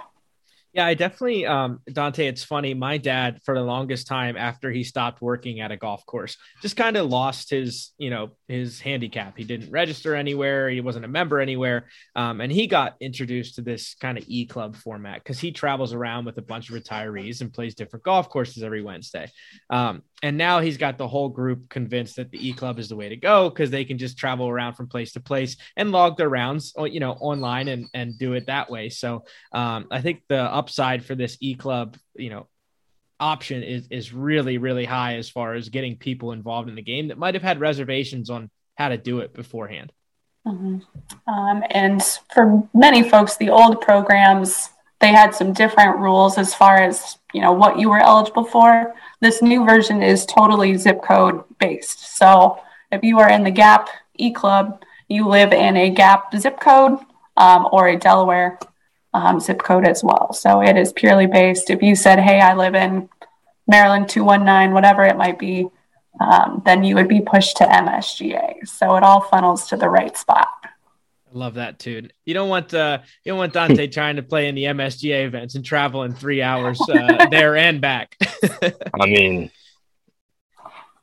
yeah, 0.72 0.86
I 0.86 0.94
definitely, 0.94 1.44
um, 1.44 1.80
Dante. 1.92 2.26
It's 2.26 2.42
funny. 2.42 2.72
My 2.72 2.96
dad, 2.96 3.40
for 3.44 3.54
the 3.54 3.62
longest 3.62 4.06
time 4.06 4.38
after 4.38 4.70
he 4.70 4.84
stopped 4.84 5.20
working 5.20 5.60
at 5.60 5.70
a 5.70 5.76
golf 5.76 6.06
course, 6.06 6.38
just 6.62 6.76
kind 6.76 6.96
of 6.96 7.10
lost 7.10 7.50
his, 7.50 7.90
you 7.98 8.08
know, 8.08 8.30
his 8.48 8.80
handicap. 8.80 9.36
He 9.36 9.44
didn't 9.44 9.70
register 9.70 10.14
anywhere. 10.14 10.70
He 10.70 10.80
wasn't 10.80 11.04
a 11.04 11.08
member 11.08 11.40
anywhere. 11.40 11.88
Um, 12.16 12.40
and 12.40 12.50
he 12.50 12.66
got 12.66 12.96
introduced 13.00 13.56
to 13.56 13.62
this 13.62 13.94
kind 14.00 14.16
of 14.16 14.24
e 14.28 14.46
club 14.46 14.74
format 14.76 15.18
because 15.22 15.38
he 15.38 15.52
travels 15.52 15.92
around 15.92 16.24
with 16.24 16.38
a 16.38 16.42
bunch 16.42 16.70
of 16.70 16.76
retirees 16.76 17.42
and 17.42 17.52
plays 17.52 17.74
different 17.74 18.04
golf 18.04 18.30
courses 18.30 18.62
every 18.62 18.82
Wednesday. 18.82 19.30
Um, 19.68 20.02
and 20.22 20.38
now 20.38 20.60
he's 20.60 20.76
got 20.76 20.98
the 20.98 21.08
whole 21.08 21.28
group 21.28 21.68
convinced 21.68 22.16
that 22.16 22.30
the 22.30 22.48
e 22.48 22.52
club 22.52 22.78
is 22.78 22.88
the 22.88 22.96
way 22.96 23.08
to 23.08 23.16
go 23.16 23.50
because 23.50 23.70
they 23.70 23.84
can 23.84 23.98
just 23.98 24.16
travel 24.16 24.48
around 24.48 24.74
from 24.74 24.86
place 24.86 25.12
to 25.12 25.20
place 25.20 25.56
and 25.76 25.90
log 25.90 26.16
their 26.16 26.28
rounds, 26.28 26.72
you 26.78 27.00
know, 27.00 27.12
online 27.12 27.68
and 27.68 27.86
and 27.92 28.18
do 28.18 28.34
it 28.34 28.46
that 28.46 28.70
way. 28.70 28.88
So 28.88 29.24
um, 29.52 29.88
I 29.90 30.00
think 30.00 30.22
the 30.28 30.40
upside 30.40 31.04
for 31.04 31.16
this 31.16 31.36
e 31.40 31.54
club, 31.54 31.96
you 32.14 32.30
know, 32.30 32.46
option 33.18 33.62
is 33.62 33.88
is 33.90 34.12
really 34.12 34.58
really 34.58 34.84
high 34.84 35.16
as 35.16 35.28
far 35.28 35.54
as 35.54 35.68
getting 35.68 35.96
people 35.96 36.32
involved 36.32 36.68
in 36.68 36.76
the 36.76 36.82
game 36.82 37.08
that 37.08 37.18
might 37.18 37.34
have 37.34 37.42
had 37.42 37.60
reservations 37.60 38.30
on 38.30 38.48
how 38.76 38.88
to 38.88 38.96
do 38.96 39.20
it 39.20 39.34
beforehand. 39.34 39.92
Mm-hmm. 40.46 40.78
Um, 41.32 41.64
and 41.70 42.02
for 42.32 42.68
many 42.74 43.08
folks, 43.08 43.36
the 43.36 43.50
old 43.50 43.80
programs 43.80 44.70
they 45.02 45.08
had 45.08 45.34
some 45.34 45.52
different 45.52 45.98
rules 45.98 46.38
as 46.38 46.54
far 46.54 46.76
as 46.76 47.18
you 47.34 47.42
know 47.42 47.52
what 47.52 47.78
you 47.78 47.90
were 47.90 47.98
eligible 47.98 48.44
for. 48.44 48.94
This 49.20 49.42
new 49.42 49.66
version 49.66 50.00
is 50.00 50.24
totally 50.24 50.76
zip 50.76 51.02
code 51.02 51.42
based. 51.58 52.16
So 52.16 52.60
if 52.92 53.02
you 53.02 53.18
are 53.18 53.28
in 53.28 53.42
the 53.42 53.50
Gap 53.50 53.88
E 54.14 54.32
Club, 54.32 54.82
you 55.08 55.28
live 55.28 55.52
in 55.52 55.76
a 55.76 55.90
Gap 55.90 56.34
zip 56.36 56.60
code 56.60 57.00
um, 57.36 57.68
or 57.72 57.88
a 57.88 57.98
Delaware 57.98 58.60
um, 59.12 59.40
zip 59.40 59.58
code 59.58 59.86
as 59.86 60.04
well. 60.04 60.32
So 60.32 60.62
it 60.62 60.76
is 60.76 60.92
purely 60.92 61.26
based. 61.26 61.68
If 61.68 61.82
you 61.82 61.96
said, 61.96 62.20
"Hey, 62.20 62.40
I 62.40 62.54
live 62.54 62.76
in 62.76 63.08
Maryland 63.66 64.08
219," 64.08 64.72
whatever 64.72 65.02
it 65.04 65.16
might 65.16 65.38
be, 65.38 65.66
um, 66.20 66.62
then 66.64 66.84
you 66.84 66.94
would 66.94 67.08
be 67.08 67.20
pushed 67.20 67.56
to 67.56 67.64
MSGA. 67.64 68.68
So 68.68 68.94
it 68.94 69.02
all 69.02 69.20
funnels 69.20 69.66
to 69.68 69.76
the 69.76 69.88
right 69.88 70.16
spot. 70.16 70.61
I 71.32 71.38
love 71.38 71.54
that 71.54 71.78
too. 71.78 72.08
You 72.24 72.34
don't 72.34 72.48
want 72.48 72.74
uh, 72.74 72.98
you 73.24 73.30
don't 73.32 73.38
want 73.38 73.52
Dante 73.52 73.86
trying 73.88 74.16
to 74.16 74.22
play 74.22 74.48
in 74.48 74.54
the 74.54 74.64
MSGA 74.64 75.26
events 75.26 75.54
and 75.54 75.64
travel 75.64 76.02
in 76.02 76.14
three 76.14 76.42
hours 76.42 76.80
uh, 76.80 77.26
there 77.30 77.56
and 77.56 77.80
back. 77.80 78.16
I 79.00 79.06
mean, 79.06 79.50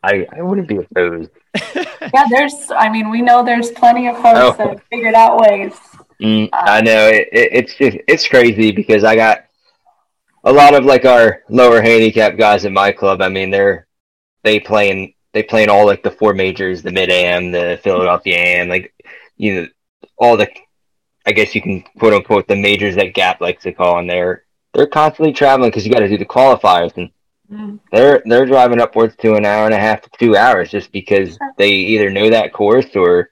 I 0.03 0.27
I 0.31 0.41
wouldn't 0.41 0.67
be 0.67 0.77
opposed. 0.77 1.31
yeah, 1.75 2.25
there's. 2.29 2.71
I 2.75 2.89
mean, 2.89 3.09
we 3.09 3.21
know 3.21 3.43
there's 3.43 3.71
plenty 3.71 4.07
of 4.07 4.15
folks 4.17 4.59
oh. 4.59 4.65
that 4.65 4.81
figured 4.89 5.15
out 5.15 5.39
ways. 5.39 5.73
Mm, 6.21 6.43
um, 6.43 6.49
I 6.53 6.81
know 6.81 7.07
it, 7.07 7.29
it, 7.31 7.49
it's 7.53 7.73
just 7.75 7.97
it's 8.07 8.27
crazy 8.27 8.71
because 8.71 9.03
I 9.03 9.15
got 9.15 9.45
a 10.43 10.51
lot 10.51 10.75
of 10.75 10.85
like 10.85 11.05
our 11.05 11.43
lower 11.49 11.81
handicap 11.81 12.37
guys 12.37 12.65
in 12.65 12.73
my 12.73 12.91
club. 12.91 13.21
I 13.21 13.29
mean, 13.29 13.49
they're 13.49 13.87
they 14.43 14.59
playing 14.59 15.15
they 15.33 15.43
playing 15.43 15.69
all 15.69 15.85
like 15.85 16.03
the 16.03 16.11
four 16.11 16.33
majors, 16.33 16.81
the 16.83 16.91
mid 16.91 17.09
am, 17.09 17.51
the 17.51 17.79
Philadelphia 17.83 18.37
am, 18.37 18.69
like 18.69 18.93
you 19.37 19.55
know 19.55 19.67
all 20.17 20.37
the 20.37 20.47
I 21.25 21.31
guess 21.31 21.53
you 21.53 21.61
can 21.61 21.81
quote 21.99 22.13
unquote 22.13 22.47
the 22.47 22.55
majors 22.55 22.95
that 22.95 23.13
Gap 23.13 23.41
likes 23.41 23.63
to 23.63 23.73
call, 23.73 23.99
and 23.99 24.09
they're 24.09 24.43
they're 24.73 24.87
constantly 24.87 25.33
traveling 25.33 25.69
because 25.69 25.85
you 25.85 25.93
got 25.93 25.99
to 25.99 26.07
do 26.07 26.17
the 26.17 26.25
qualifiers, 26.25 26.95
and 26.97 27.11
mm. 27.51 27.79
they're 27.91 28.21
they're 28.25 28.45
driving 28.45 28.81
upwards 28.81 29.15
to 29.17 29.35
an 29.35 29.45
hour 29.45 29.65
and 29.65 29.73
a 29.73 29.79
half 29.79 30.01
to 30.01 30.09
two 30.17 30.35
hours 30.35 30.71
just 30.71 30.91
because 30.91 31.37
they 31.57 31.69
either 31.71 32.09
know 32.09 32.29
that 32.29 32.53
course 32.53 32.95
or 32.95 33.29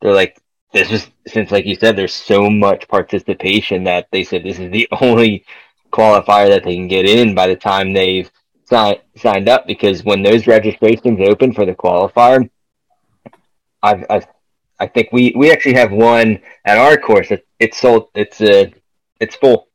they're 0.00 0.12
like 0.12 0.40
this 0.72 0.90
is 0.90 1.10
since 1.26 1.50
like 1.50 1.66
you 1.66 1.74
said 1.74 1.96
there's 1.96 2.14
so 2.14 2.48
much 2.48 2.88
participation 2.88 3.84
that 3.84 4.06
they 4.12 4.24
said 4.24 4.42
this 4.42 4.58
is 4.58 4.70
the 4.70 4.88
only 5.00 5.44
qualifier 5.92 6.48
that 6.48 6.62
they 6.64 6.76
can 6.76 6.88
get 6.88 7.04
in 7.04 7.34
by 7.34 7.46
the 7.46 7.56
time 7.56 7.92
they've 7.92 8.30
signed 8.64 9.00
signed 9.16 9.48
up 9.48 9.66
because 9.66 10.04
when 10.04 10.22
those 10.22 10.46
registrations 10.46 11.20
open 11.28 11.52
for 11.52 11.66
the 11.66 11.74
qualifier 11.74 12.48
I've 13.82 14.04
I've 14.08 14.26
I 14.80 14.86
think 14.86 15.10
we 15.12 15.32
we 15.36 15.52
actually 15.52 15.74
have 15.74 15.92
one 15.92 16.40
at 16.64 16.78
our 16.78 16.96
course. 16.96 17.30
It, 17.30 17.46
it's 17.58 17.78
sold. 17.78 18.08
It's 18.14 18.40
uh, 18.40 18.70
it's 19.20 19.36
full. 19.36 19.68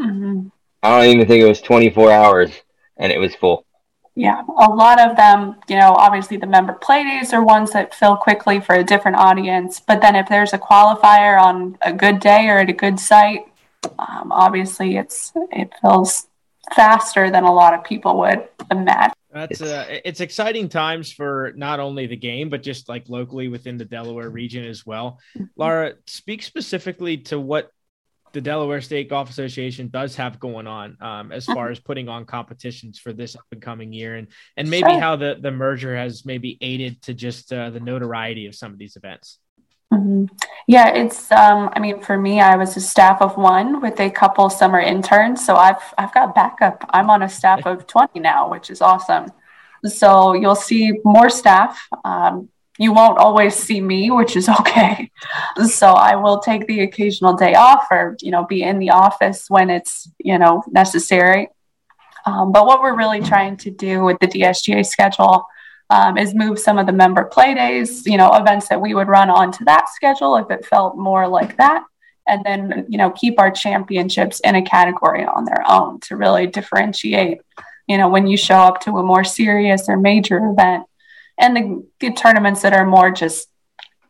Mm-hmm. 0.00 0.48
I 0.82 1.02
don't 1.02 1.14
even 1.14 1.26
think 1.28 1.42
it 1.42 1.48
was 1.48 1.60
24 1.60 2.10
hours, 2.10 2.52
and 2.96 3.12
it 3.12 3.18
was 3.18 3.34
full. 3.34 3.66
Yeah, 4.14 4.42
a 4.48 4.70
lot 4.70 4.98
of 4.98 5.14
them, 5.14 5.56
you 5.68 5.76
know, 5.76 5.92
obviously 5.92 6.38
the 6.38 6.46
member 6.46 6.72
play 6.72 7.04
days 7.04 7.34
are 7.34 7.44
ones 7.44 7.72
that 7.72 7.94
fill 7.94 8.16
quickly 8.16 8.60
for 8.60 8.74
a 8.74 8.82
different 8.82 9.18
audience. 9.18 9.78
But 9.78 10.00
then 10.00 10.16
if 10.16 10.26
there's 10.26 10.54
a 10.54 10.58
qualifier 10.58 11.38
on 11.38 11.76
a 11.82 11.92
good 11.92 12.18
day 12.20 12.48
or 12.48 12.58
at 12.58 12.70
a 12.70 12.72
good 12.72 12.98
site, 12.98 13.44
um, 13.98 14.32
obviously 14.32 14.96
it's 14.96 15.32
it 15.52 15.70
fills 15.82 16.28
faster 16.74 17.30
than 17.30 17.44
a 17.44 17.52
lot 17.52 17.74
of 17.74 17.84
people 17.84 18.18
would 18.20 18.48
imagine. 18.70 19.12
That's 19.36 19.60
uh, 19.60 19.86
it's 20.04 20.20
exciting 20.20 20.68
times 20.68 21.12
for 21.12 21.52
not 21.56 21.80
only 21.80 22.06
the 22.06 22.16
game 22.16 22.48
but 22.48 22.62
just 22.62 22.88
like 22.88 23.08
locally 23.08 23.48
within 23.48 23.76
the 23.76 23.84
Delaware 23.84 24.30
region 24.30 24.64
as 24.64 24.86
well. 24.86 25.20
Mm-hmm. 25.36 25.44
Laura, 25.56 25.92
speak 26.06 26.42
specifically 26.42 27.18
to 27.18 27.38
what 27.38 27.70
the 28.32 28.40
Delaware 28.40 28.80
State 28.82 29.08
Golf 29.08 29.30
Association 29.30 29.88
does 29.88 30.16
have 30.16 30.38
going 30.38 30.66
on 30.66 30.98
um, 31.00 31.32
as 31.32 31.46
far 31.46 31.70
as 31.70 31.80
putting 31.80 32.08
on 32.08 32.26
competitions 32.26 32.98
for 32.98 33.12
this 33.12 33.34
up 33.34 33.46
and 33.50 33.62
coming 33.62 33.92
year, 33.92 34.16
and 34.16 34.28
and 34.56 34.68
maybe 34.68 34.90
sure. 34.90 35.00
how 35.00 35.16
the 35.16 35.38
the 35.40 35.50
merger 35.50 35.96
has 35.96 36.26
maybe 36.26 36.58
aided 36.60 37.00
to 37.02 37.14
just 37.14 37.52
uh, 37.52 37.70
the 37.70 37.80
notoriety 37.80 38.46
of 38.46 38.54
some 38.54 38.72
of 38.72 38.78
these 38.78 38.96
events. 38.96 39.38
Mm-hmm. 39.92 40.24
Yeah, 40.66 40.88
it's. 40.94 41.30
Um, 41.30 41.70
I 41.74 41.78
mean, 41.78 42.00
for 42.00 42.18
me, 42.18 42.40
I 42.40 42.56
was 42.56 42.76
a 42.76 42.80
staff 42.80 43.22
of 43.22 43.36
one 43.36 43.80
with 43.80 44.00
a 44.00 44.10
couple 44.10 44.50
summer 44.50 44.80
interns, 44.80 45.44
so 45.44 45.54
I've 45.54 45.94
I've 45.96 46.12
got 46.12 46.34
backup. 46.34 46.84
I'm 46.90 47.08
on 47.08 47.22
a 47.22 47.28
staff 47.28 47.64
of 47.66 47.86
twenty 47.94 48.18
now, 48.18 48.50
which 48.50 48.68
is 48.70 48.82
awesome. 48.82 49.30
So 49.84 50.32
you'll 50.32 50.56
see 50.56 50.92
more 51.04 51.30
staff. 51.30 51.88
Um, 52.04 52.48
you 52.78 52.92
won't 52.92 53.18
always 53.18 53.54
see 53.54 53.80
me, 53.80 54.10
which 54.10 54.36
is 54.36 54.48
okay. 54.60 55.10
So 55.66 55.92
I 55.92 56.16
will 56.16 56.40
take 56.40 56.66
the 56.66 56.80
occasional 56.80 57.34
day 57.34 57.54
off, 57.54 57.86
or 57.90 58.16
you 58.20 58.32
know, 58.32 58.44
be 58.44 58.64
in 58.64 58.80
the 58.80 58.90
office 58.90 59.48
when 59.48 59.70
it's 59.70 60.10
you 60.18 60.36
know 60.36 60.64
necessary. 60.68 61.48
Um, 62.26 62.50
but 62.50 62.66
what 62.66 62.82
we're 62.82 62.96
really 62.96 63.20
trying 63.20 63.56
to 63.58 63.70
do 63.70 64.02
with 64.02 64.18
the 64.18 64.26
DSGA 64.26 64.84
schedule 64.84 65.46
um, 65.90 66.18
is 66.18 66.34
move 66.34 66.58
some 66.58 66.78
of 66.78 66.86
the 66.86 66.92
member 66.92 67.24
play 67.24 67.54
days, 67.54 68.06
you 68.06 68.16
know, 68.16 68.32
events 68.32 68.68
that 68.68 68.80
we 68.80 68.94
would 68.94 69.08
run 69.08 69.30
onto 69.30 69.64
that 69.64 69.88
schedule 69.94 70.36
if 70.36 70.50
it 70.50 70.66
felt 70.66 70.96
more 70.96 71.28
like 71.28 71.56
that. 71.58 71.84
And 72.28 72.44
then, 72.44 72.86
you 72.88 72.98
know, 72.98 73.10
keep 73.10 73.38
our 73.38 73.52
championships 73.52 74.40
in 74.40 74.56
a 74.56 74.62
category 74.62 75.24
on 75.24 75.44
their 75.44 75.62
own 75.68 76.00
to 76.00 76.16
really 76.16 76.48
differentiate, 76.48 77.40
you 77.86 77.98
know, 77.98 78.08
when 78.08 78.26
you 78.26 78.36
show 78.36 78.56
up 78.56 78.80
to 78.80 78.98
a 78.98 79.02
more 79.02 79.22
serious 79.22 79.88
or 79.88 79.96
major 79.96 80.38
event 80.38 80.84
and 81.38 81.56
the, 81.56 81.86
the 82.00 82.12
tournaments 82.12 82.62
that 82.62 82.72
are 82.72 82.86
more 82.86 83.12
just, 83.12 83.48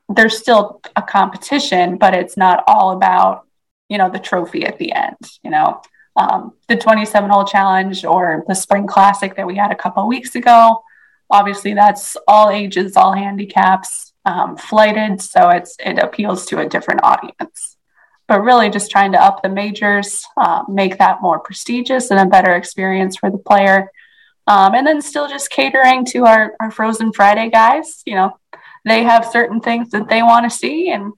there's 0.09 0.39
still 0.39 0.81
a 0.95 1.03
competition, 1.03 1.99
but 1.99 2.15
it's 2.15 2.39
not 2.39 2.65
all 2.67 2.93
about, 2.93 3.47
you 3.91 3.99
know, 3.99 4.09
the 4.09 4.19
trophy 4.19 4.65
at 4.65 4.79
the 4.79 4.93
end, 4.93 5.17
you 5.43 5.51
know. 5.51 5.83
Um, 6.19 6.55
the 6.69 6.77
27 6.77 7.29
hole 7.29 7.45
challenge 7.45 8.03
or 8.03 8.43
the 8.49 8.55
spring 8.55 8.87
classic 8.87 9.37
that 9.37 9.47
we 9.47 9.57
had 9.57 9.71
a 9.71 9.77
couple 9.77 10.09
weeks 10.09 10.35
ago 10.35 10.83
obviously 11.31 11.75
that's 11.75 12.17
all 12.27 12.51
ages, 12.51 12.97
all 12.97 13.13
handicaps, 13.13 14.13
um, 14.25 14.57
flighted, 14.57 15.21
so 15.21 15.51
it's 15.51 15.77
it 15.79 15.99
appeals 15.99 16.47
to 16.47 16.59
a 16.59 16.69
different 16.69 17.01
audience. 17.03 17.77
But 18.29 18.43
really, 18.43 18.71
just 18.71 18.91
trying 18.91 19.13
to 19.13 19.23
up 19.23 19.43
the 19.43 19.49
majors, 19.49 20.25
uh, 20.37 20.65
make 20.69 20.99
that 20.99 21.23
more 21.23 21.39
prestigious 21.39 22.11
and 22.11 22.19
a 22.19 22.27
better 22.27 22.53
experience 22.53 23.17
for 23.17 23.31
the 23.31 23.39
player, 23.39 23.91
um, 24.49 24.75
and 24.75 24.87
then 24.87 25.01
still 25.01 25.29
just 25.29 25.51
catering 25.51 26.05
to 26.07 26.27
our 26.27 26.55
our 26.61 26.71
Frozen 26.71 27.13
Friday 27.13 27.51
guys. 27.51 28.03
You 28.05 28.17
know, 28.17 28.39
they 28.85 29.05
have 29.05 29.25
certain 29.27 29.61
things 29.61 29.91
that 29.91 30.09
they 30.09 30.23
want 30.23 30.51
to 30.51 30.57
see, 30.57 30.91
and 30.91 31.13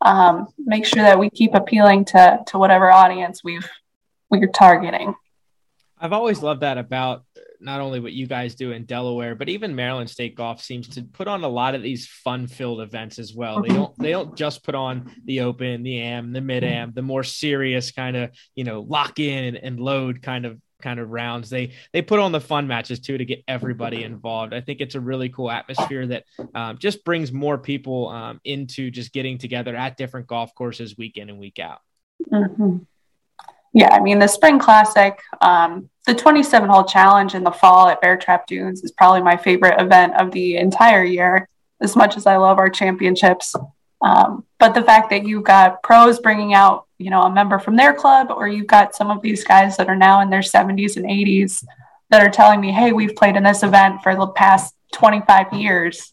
um, 0.00 0.48
make 0.58 0.86
sure 0.86 1.02
that 1.02 1.18
we 1.18 1.30
keep 1.30 1.54
appealing 1.54 2.04
to 2.06 2.40
to 2.46 2.58
whatever 2.58 2.90
audience 2.90 3.42
we've 3.42 3.68
we're 4.30 4.46
targeting. 4.46 5.14
I've 5.98 6.12
always 6.12 6.42
loved 6.42 6.62
that 6.62 6.78
about 6.78 7.24
not 7.62 7.80
only 7.80 8.00
what 8.00 8.12
you 8.12 8.26
guys 8.26 8.54
do 8.54 8.72
in 8.72 8.84
Delaware, 8.84 9.34
but 9.34 9.48
even 9.48 9.74
Maryland 9.74 10.10
State 10.10 10.34
Golf 10.34 10.62
seems 10.62 10.88
to 10.88 11.02
put 11.02 11.28
on 11.28 11.44
a 11.44 11.48
lot 11.48 11.74
of 11.74 11.82
these 11.82 12.06
fun-filled 12.06 12.80
events 12.80 13.18
as 13.18 13.34
well. 13.34 13.62
They 13.62 13.68
don't 13.68 13.96
they 13.98 14.10
don't 14.10 14.36
just 14.36 14.64
put 14.64 14.74
on 14.74 15.12
the 15.24 15.40
Open, 15.40 15.82
the 15.82 16.00
Am, 16.00 16.32
the 16.32 16.40
Mid 16.40 16.64
Am, 16.64 16.92
the 16.92 17.02
more 17.02 17.24
serious 17.24 17.90
kind 17.90 18.16
of 18.16 18.30
you 18.54 18.64
know 18.64 18.80
lock 18.80 19.18
in 19.18 19.56
and 19.56 19.78
load 19.78 20.22
kind 20.22 20.44
of 20.44 20.60
kind 20.82 21.00
of 21.00 21.10
rounds. 21.10 21.48
They 21.48 21.72
they 21.92 22.02
put 22.02 22.18
on 22.18 22.32
the 22.32 22.40
fun 22.40 22.66
matches 22.66 23.00
too 23.00 23.16
to 23.16 23.24
get 23.24 23.42
everybody 23.48 24.02
involved. 24.02 24.52
I 24.52 24.60
think 24.60 24.80
it's 24.80 24.96
a 24.96 25.00
really 25.00 25.28
cool 25.30 25.50
atmosphere 25.50 26.06
that 26.08 26.24
um, 26.54 26.78
just 26.78 27.04
brings 27.04 27.32
more 27.32 27.56
people 27.56 28.08
um, 28.08 28.40
into 28.44 28.90
just 28.90 29.12
getting 29.12 29.38
together 29.38 29.74
at 29.74 29.96
different 29.96 30.26
golf 30.26 30.54
courses 30.54 30.98
week 30.98 31.16
in 31.16 31.30
and 31.30 31.38
week 31.38 31.58
out. 31.58 31.78
Mm-hmm. 32.30 32.78
Yeah, 33.72 33.88
I 33.90 34.00
mean 34.00 34.18
the 34.18 34.26
Spring 34.26 34.58
Classic, 34.58 35.18
um, 35.40 35.88
the 36.06 36.14
27 36.14 36.68
hole 36.68 36.84
challenge 36.84 37.34
in 37.34 37.44
the 37.44 37.50
fall 37.50 37.88
at 37.88 38.00
Bear 38.00 38.16
Trap 38.16 38.46
Dunes 38.46 38.82
is 38.82 38.90
probably 38.92 39.22
my 39.22 39.36
favorite 39.36 39.80
event 39.80 40.14
of 40.20 40.30
the 40.32 40.56
entire 40.56 41.04
year. 41.04 41.48
As 41.80 41.96
much 41.96 42.16
as 42.16 42.26
I 42.26 42.36
love 42.36 42.58
our 42.58 42.70
championships, 42.70 43.56
um, 44.02 44.44
but 44.58 44.74
the 44.74 44.82
fact 44.82 45.10
that 45.10 45.26
you've 45.26 45.44
got 45.44 45.82
pros 45.82 46.20
bringing 46.20 46.54
out, 46.54 46.86
you 46.98 47.10
know, 47.10 47.22
a 47.22 47.30
member 47.30 47.58
from 47.58 47.76
their 47.76 47.92
club, 47.92 48.28
or 48.30 48.46
you've 48.46 48.66
got 48.66 48.94
some 48.94 49.10
of 49.10 49.20
these 49.20 49.42
guys 49.42 49.76
that 49.76 49.88
are 49.88 49.96
now 49.96 50.20
in 50.20 50.30
their 50.30 50.42
70s 50.42 50.96
and 50.96 51.06
80s 51.06 51.64
that 52.10 52.22
are 52.22 52.30
telling 52.30 52.60
me, 52.60 52.70
"Hey, 52.70 52.92
we've 52.92 53.16
played 53.16 53.36
in 53.36 53.42
this 53.42 53.62
event 53.62 54.02
for 54.02 54.14
the 54.14 54.26
past 54.28 54.74
25 54.92 55.52
years." 55.52 56.12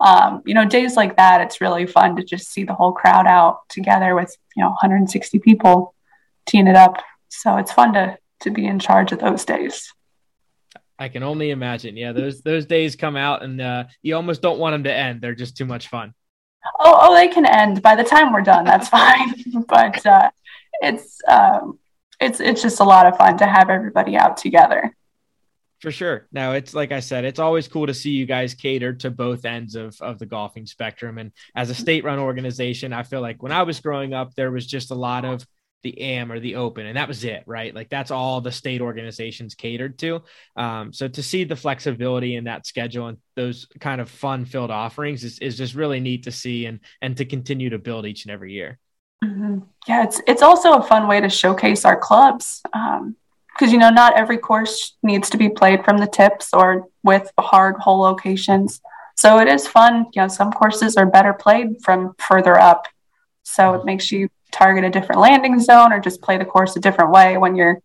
Um, 0.00 0.42
you 0.46 0.54
know, 0.54 0.64
days 0.64 0.96
like 0.96 1.16
that, 1.16 1.40
it's 1.40 1.60
really 1.60 1.86
fun 1.86 2.16
to 2.16 2.24
just 2.24 2.50
see 2.50 2.64
the 2.64 2.74
whole 2.74 2.92
crowd 2.92 3.26
out 3.26 3.68
together 3.68 4.14
with 4.14 4.34
you 4.56 4.62
know 4.62 4.70
160 4.70 5.38
people 5.40 5.94
teeing 6.46 6.66
it 6.66 6.76
up. 6.76 6.96
So 7.28 7.56
it's 7.56 7.72
fun 7.72 7.94
to 7.94 8.18
to 8.40 8.50
be 8.50 8.66
in 8.66 8.78
charge 8.78 9.12
of 9.12 9.18
those 9.18 9.44
days. 9.44 9.92
I 10.98 11.08
can 11.08 11.22
only 11.22 11.50
imagine. 11.50 11.96
Yeah, 11.96 12.12
those 12.12 12.42
those 12.42 12.66
days 12.66 12.96
come 12.96 13.16
out, 13.16 13.42
and 13.42 13.60
uh, 13.60 13.84
you 14.02 14.16
almost 14.16 14.42
don't 14.42 14.58
want 14.58 14.74
them 14.74 14.84
to 14.84 14.92
end. 14.92 15.20
They're 15.20 15.34
just 15.34 15.56
too 15.56 15.64
much 15.64 15.88
fun. 15.88 16.14
Oh, 16.78 16.98
oh, 17.00 17.14
they 17.14 17.28
can 17.28 17.46
end 17.46 17.80
by 17.80 17.96
the 17.96 18.04
time 18.04 18.32
we're 18.32 18.42
done. 18.42 18.64
That's 18.64 18.88
fine. 18.98 19.34
but 19.66 20.04
uh, 20.04 20.30
it's 20.82 21.18
um, 21.26 21.78
it's 22.20 22.40
it's 22.40 22.62
just 22.62 22.80
a 22.80 22.84
lot 22.84 23.06
of 23.06 23.16
fun 23.16 23.38
to 23.38 23.46
have 23.46 23.70
everybody 23.70 24.16
out 24.16 24.36
together. 24.36 24.94
For 25.80 25.90
sure. 25.90 26.28
Now 26.30 26.52
it's 26.52 26.74
like 26.74 26.92
I 26.92 27.00
said, 27.00 27.24
it's 27.24 27.38
always 27.38 27.66
cool 27.66 27.86
to 27.86 27.94
see 27.94 28.10
you 28.10 28.26
guys 28.26 28.52
cater 28.52 28.92
to 28.96 29.10
both 29.10 29.46
ends 29.46 29.74
of, 29.74 29.98
of 30.02 30.18
the 30.18 30.26
golfing 30.26 30.66
spectrum. 30.66 31.16
And 31.16 31.32
as 31.54 31.70
a 31.70 31.74
state 31.74 32.04
run 32.04 32.18
organization, 32.18 32.92
I 32.92 33.02
feel 33.02 33.22
like 33.22 33.42
when 33.42 33.52
I 33.52 33.62
was 33.62 33.80
growing 33.80 34.12
up, 34.12 34.34
there 34.34 34.50
was 34.50 34.66
just 34.66 34.90
a 34.90 34.94
lot 34.94 35.24
of 35.24 35.46
the 35.82 35.98
am 36.00 36.30
or 36.30 36.40
the 36.40 36.56
open 36.56 36.86
and 36.86 36.96
that 36.96 37.08
was 37.08 37.24
it 37.24 37.42
right? 37.46 37.74
Like 37.74 37.88
that's 37.88 38.10
all 38.10 38.40
the 38.40 38.52
state 38.52 38.80
organizations 38.80 39.54
catered 39.54 39.98
to. 40.00 40.22
Um, 40.56 40.92
so 40.92 41.08
to 41.08 41.22
see 41.22 41.44
the 41.44 41.56
flexibility 41.56 42.36
in 42.36 42.44
that 42.44 42.66
schedule 42.66 43.08
and 43.08 43.18
those 43.36 43.66
kind 43.80 44.00
of 44.00 44.10
fun 44.10 44.44
filled 44.44 44.70
offerings 44.70 45.24
is, 45.24 45.38
is 45.38 45.56
just 45.56 45.74
really 45.74 46.00
neat 46.00 46.24
to 46.24 46.32
see 46.32 46.66
and 46.66 46.80
and 47.00 47.16
to 47.16 47.24
continue 47.24 47.70
to 47.70 47.78
build 47.78 48.06
each 48.06 48.24
and 48.24 48.32
every 48.32 48.52
year. 48.52 48.78
Mm-hmm. 49.22 49.58
yeah 49.86 50.02
it's 50.02 50.22
it's 50.26 50.40
also 50.40 50.78
a 50.78 50.82
fun 50.82 51.06
way 51.06 51.20
to 51.20 51.28
showcase 51.28 51.84
our 51.84 51.94
clubs 51.94 52.62
because 52.64 53.02
um, 53.02 53.16
you 53.68 53.76
know 53.76 53.90
not 53.90 54.16
every 54.16 54.38
course 54.38 54.96
needs 55.02 55.28
to 55.28 55.36
be 55.36 55.50
played 55.50 55.84
from 55.84 55.98
the 55.98 56.06
tips 56.06 56.54
or 56.54 56.88
with 57.02 57.30
hard 57.38 57.76
hole 57.76 58.00
locations. 58.00 58.80
So 59.16 59.38
it 59.38 59.48
is 59.48 59.66
fun. 59.66 60.06
You 60.14 60.22
know 60.22 60.28
some 60.28 60.52
courses 60.52 60.96
are 60.96 61.06
better 61.06 61.34
played 61.34 61.82
from 61.82 62.14
further 62.18 62.58
up. 62.58 62.86
So 63.42 63.74
it 63.74 63.84
makes 63.84 64.10
you 64.10 64.28
target 64.50 64.84
a 64.84 64.90
different 64.90 65.20
landing 65.20 65.58
zone 65.60 65.92
or 65.92 66.00
just 66.00 66.22
play 66.22 66.38
the 66.38 66.44
course 66.44 66.76
a 66.76 66.80
different 66.80 67.10
way 67.10 67.38
when 67.38 67.56
you're 67.56 67.80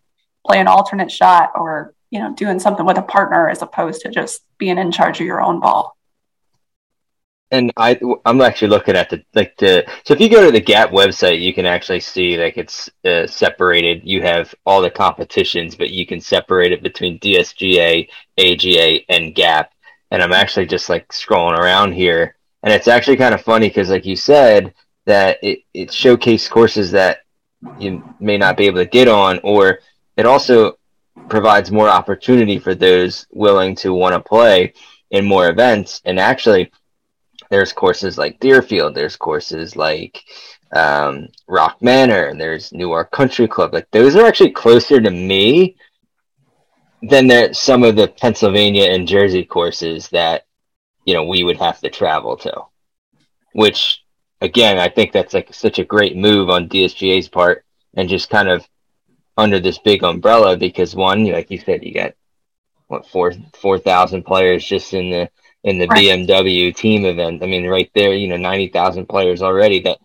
playing 0.45 0.67
alternate 0.67 1.11
shot 1.11 1.51
or 1.55 1.93
you 2.11 2.19
know 2.19 2.33
doing 2.33 2.59
something 2.59 2.85
with 2.85 2.97
a 2.97 3.01
partner 3.01 3.49
as 3.49 3.61
opposed 3.61 4.01
to 4.01 4.09
just 4.09 4.41
being 4.57 4.77
in 4.77 4.91
charge 4.91 5.19
of 5.19 5.25
your 5.25 5.41
own 5.41 5.59
ball 5.59 5.95
and 7.51 7.71
I 7.77 7.99
I'm 8.25 8.41
actually 8.41 8.69
looking 8.69 8.95
at 8.95 9.09
the 9.09 9.23
like 9.33 9.55
the 9.57 9.85
so 10.03 10.13
if 10.13 10.19
you 10.19 10.29
go 10.29 10.45
to 10.45 10.51
the 10.51 10.59
Gap 10.59 10.91
website, 10.91 11.41
you 11.41 11.53
can 11.53 11.65
actually 11.65 11.99
see 11.99 12.37
like 12.37 12.57
it's 12.57 12.89
uh, 13.05 13.27
separated. 13.27 14.01
You 14.03 14.21
have 14.23 14.53
all 14.65 14.81
the 14.81 14.89
competitions, 14.89 15.75
but 15.75 15.91
you 15.91 16.05
can 16.05 16.19
separate 16.19 16.71
it 16.71 16.83
between 16.83 17.19
DSGA, 17.19 18.09
AGA, 18.37 18.99
and 19.09 19.35
Gap. 19.35 19.71
And 20.11 20.21
I'm 20.21 20.33
actually 20.33 20.65
just 20.65 20.89
like 20.89 21.07
scrolling 21.09 21.57
around 21.57 21.93
here, 21.93 22.35
and 22.63 22.73
it's 22.73 22.87
actually 22.87 23.17
kind 23.17 23.33
of 23.33 23.41
funny 23.41 23.67
because, 23.69 23.89
like 23.89 24.05
you 24.05 24.15
said, 24.15 24.73
that 25.05 25.37
it, 25.43 25.59
it 25.73 25.89
showcased 25.89 26.49
courses 26.49 26.91
that 26.91 27.19
you 27.79 28.03
may 28.19 28.37
not 28.37 28.57
be 28.57 28.65
able 28.65 28.79
to 28.79 28.85
get 28.89 29.07
on, 29.07 29.39
or 29.43 29.79
it 30.17 30.25
also 30.25 30.77
provides 31.29 31.71
more 31.71 31.89
opportunity 31.89 32.59
for 32.59 32.75
those 32.75 33.25
willing 33.31 33.75
to 33.75 33.93
want 33.93 34.13
to 34.13 34.19
play 34.19 34.73
in 35.11 35.25
more 35.25 35.49
events. 35.49 36.01
And 36.05 36.19
actually, 36.19 36.71
there's 37.49 37.73
courses 37.73 38.17
like 38.17 38.39
Deerfield, 38.39 38.95
there's 38.95 39.15
courses 39.15 39.75
like 39.75 40.23
um, 40.75 41.27
Rock 41.47 41.81
Manor, 41.81 42.25
and 42.27 42.39
there's 42.39 42.73
Newark 42.73 43.11
Country 43.11 43.47
Club. 43.47 43.73
Like 43.73 43.89
those 43.91 44.15
are 44.15 44.25
actually 44.25 44.51
closer 44.51 44.99
to 44.99 45.11
me 45.11 45.77
than 47.01 47.27
there 47.27 47.53
some 47.53 47.83
of 47.83 47.95
the 47.95 48.07
Pennsylvania 48.07 48.91
and 48.91 49.07
Jersey 49.07 49.45
courses 49.45 50.09
that 50.09 50.45
you 51.05 51.13
know 51.13 51.23
we 51.25 51.43
would 51.43 51.57
have 51.57 51.79
to 51.81 51.89
travel 51.89 52.35
to, 52.37 52.63
which 53.53 54.03
again, 54.45 54.79
I 54.79 54.89
think 54.89 55.11
that's 55.11 55.33
like 55.33 55.53
such 55.53 55.79
a 55.79 55.83
great 55.83 56.15
move 56.15 56.49
on 56.49 56.69
DSGA's 56.69 57.27
part 57.27 57.65
and 57.95 58.07
just 58.07 58.29
kind 58.29 58.47
of 58.47 58.67
under 59.37 59.59
this 59.59 59.79
big 59.79 60.03
umbrella 60.03 60.55
because 60.55 60.95
one, 60.95 61.25
like 61.25 61.51
you 61.51 61.59
said, 61.59 61.83
you 61.83 61.93
got 61.93 62.13
what 62.87 63.07
four 63.07 63.33
four 63.59 63.79
thousand 63.79 64.23
players 64.23 64.63
just 64.63 64.93
in 64.93 65.09
the 65.09 65.29
in 65.63 65.79
the 65.79 65.87
right. 65.87 66.05
BMW 66.05 66.73
team 66.75 67.05
event. 67.05 67.43
I 67.43 67.47
mean, 67.47 67.67
right 67.67 67.89
there, 67.95 68.13
you 68.13 68.27
know, 68.27 68.37
ninety 68.37 68.69
thousand 68.69 69.07
players 69.07 69.41
already 69.41 69.81
that 69.81 69.99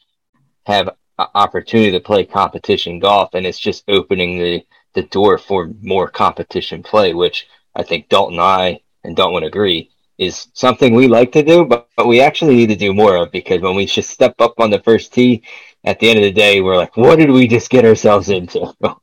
have 0.66 0.90
opportunity 1.18 1.92
to 1.92 2.00
play 2.00 2.24
competition 2.24 2.98
golf, 2.98 3.35
and 3.35 3.46
it's 3.46 3.59
just 3.59 3.85
opening 3.88 4.38
the 4.38 4.62
the 4.94 5.03
door 5.03 5.38
for 5.38 5.70
more 5.83 6.09
competition 6.09 6.83
play, 6.83 7.14
which 7.14 7.46
I 7.74 7.83
think 7.83 8.09
Dalton 8.09 8.35
and 8.35 8.42
I 8.42 8.81
and 9.05 9.14
Dalton 9.14 9.35
would 9.35 9.44
agree 9.44 9.89
is 10.20 10.48
something 10.52 10.94
we 10.94 11.09
like 11.09 11.33
to 11.33 11.42
do, 11.42 11.64
but, 11.64 11.88
but 11.96 12.06
we 12.06 12.20
actually 12.20 12.54
need 12.54 12.68
to 12.68 12.76
do 12.76 12.92
more 12.92 13.16
of 13.16 13.33
because 13.33 13.62
when 13.62 13.74
we 13.74 13.87
just 13.87 14.11
step 14.11 14.35
up 14.38 14.61
on 14.61 14.70
the 14.70 14.80
first 14.80 15.14
tee, 15.14 15.42
at 15.83 15.98
the 15.98 16.11
end 16.11 16.18
of 16.18 16.24
the 16.24 16.30
day, 16.30 16.61
we're 16.61 16.76
like, 16.76 16.94
what 16.94 17.16
did 17.16 17.30
we 17.30 17.48
just 17.48 17.70
get 17.70 17.87
ourselves 17.87 18.28
into? 18.28 18.70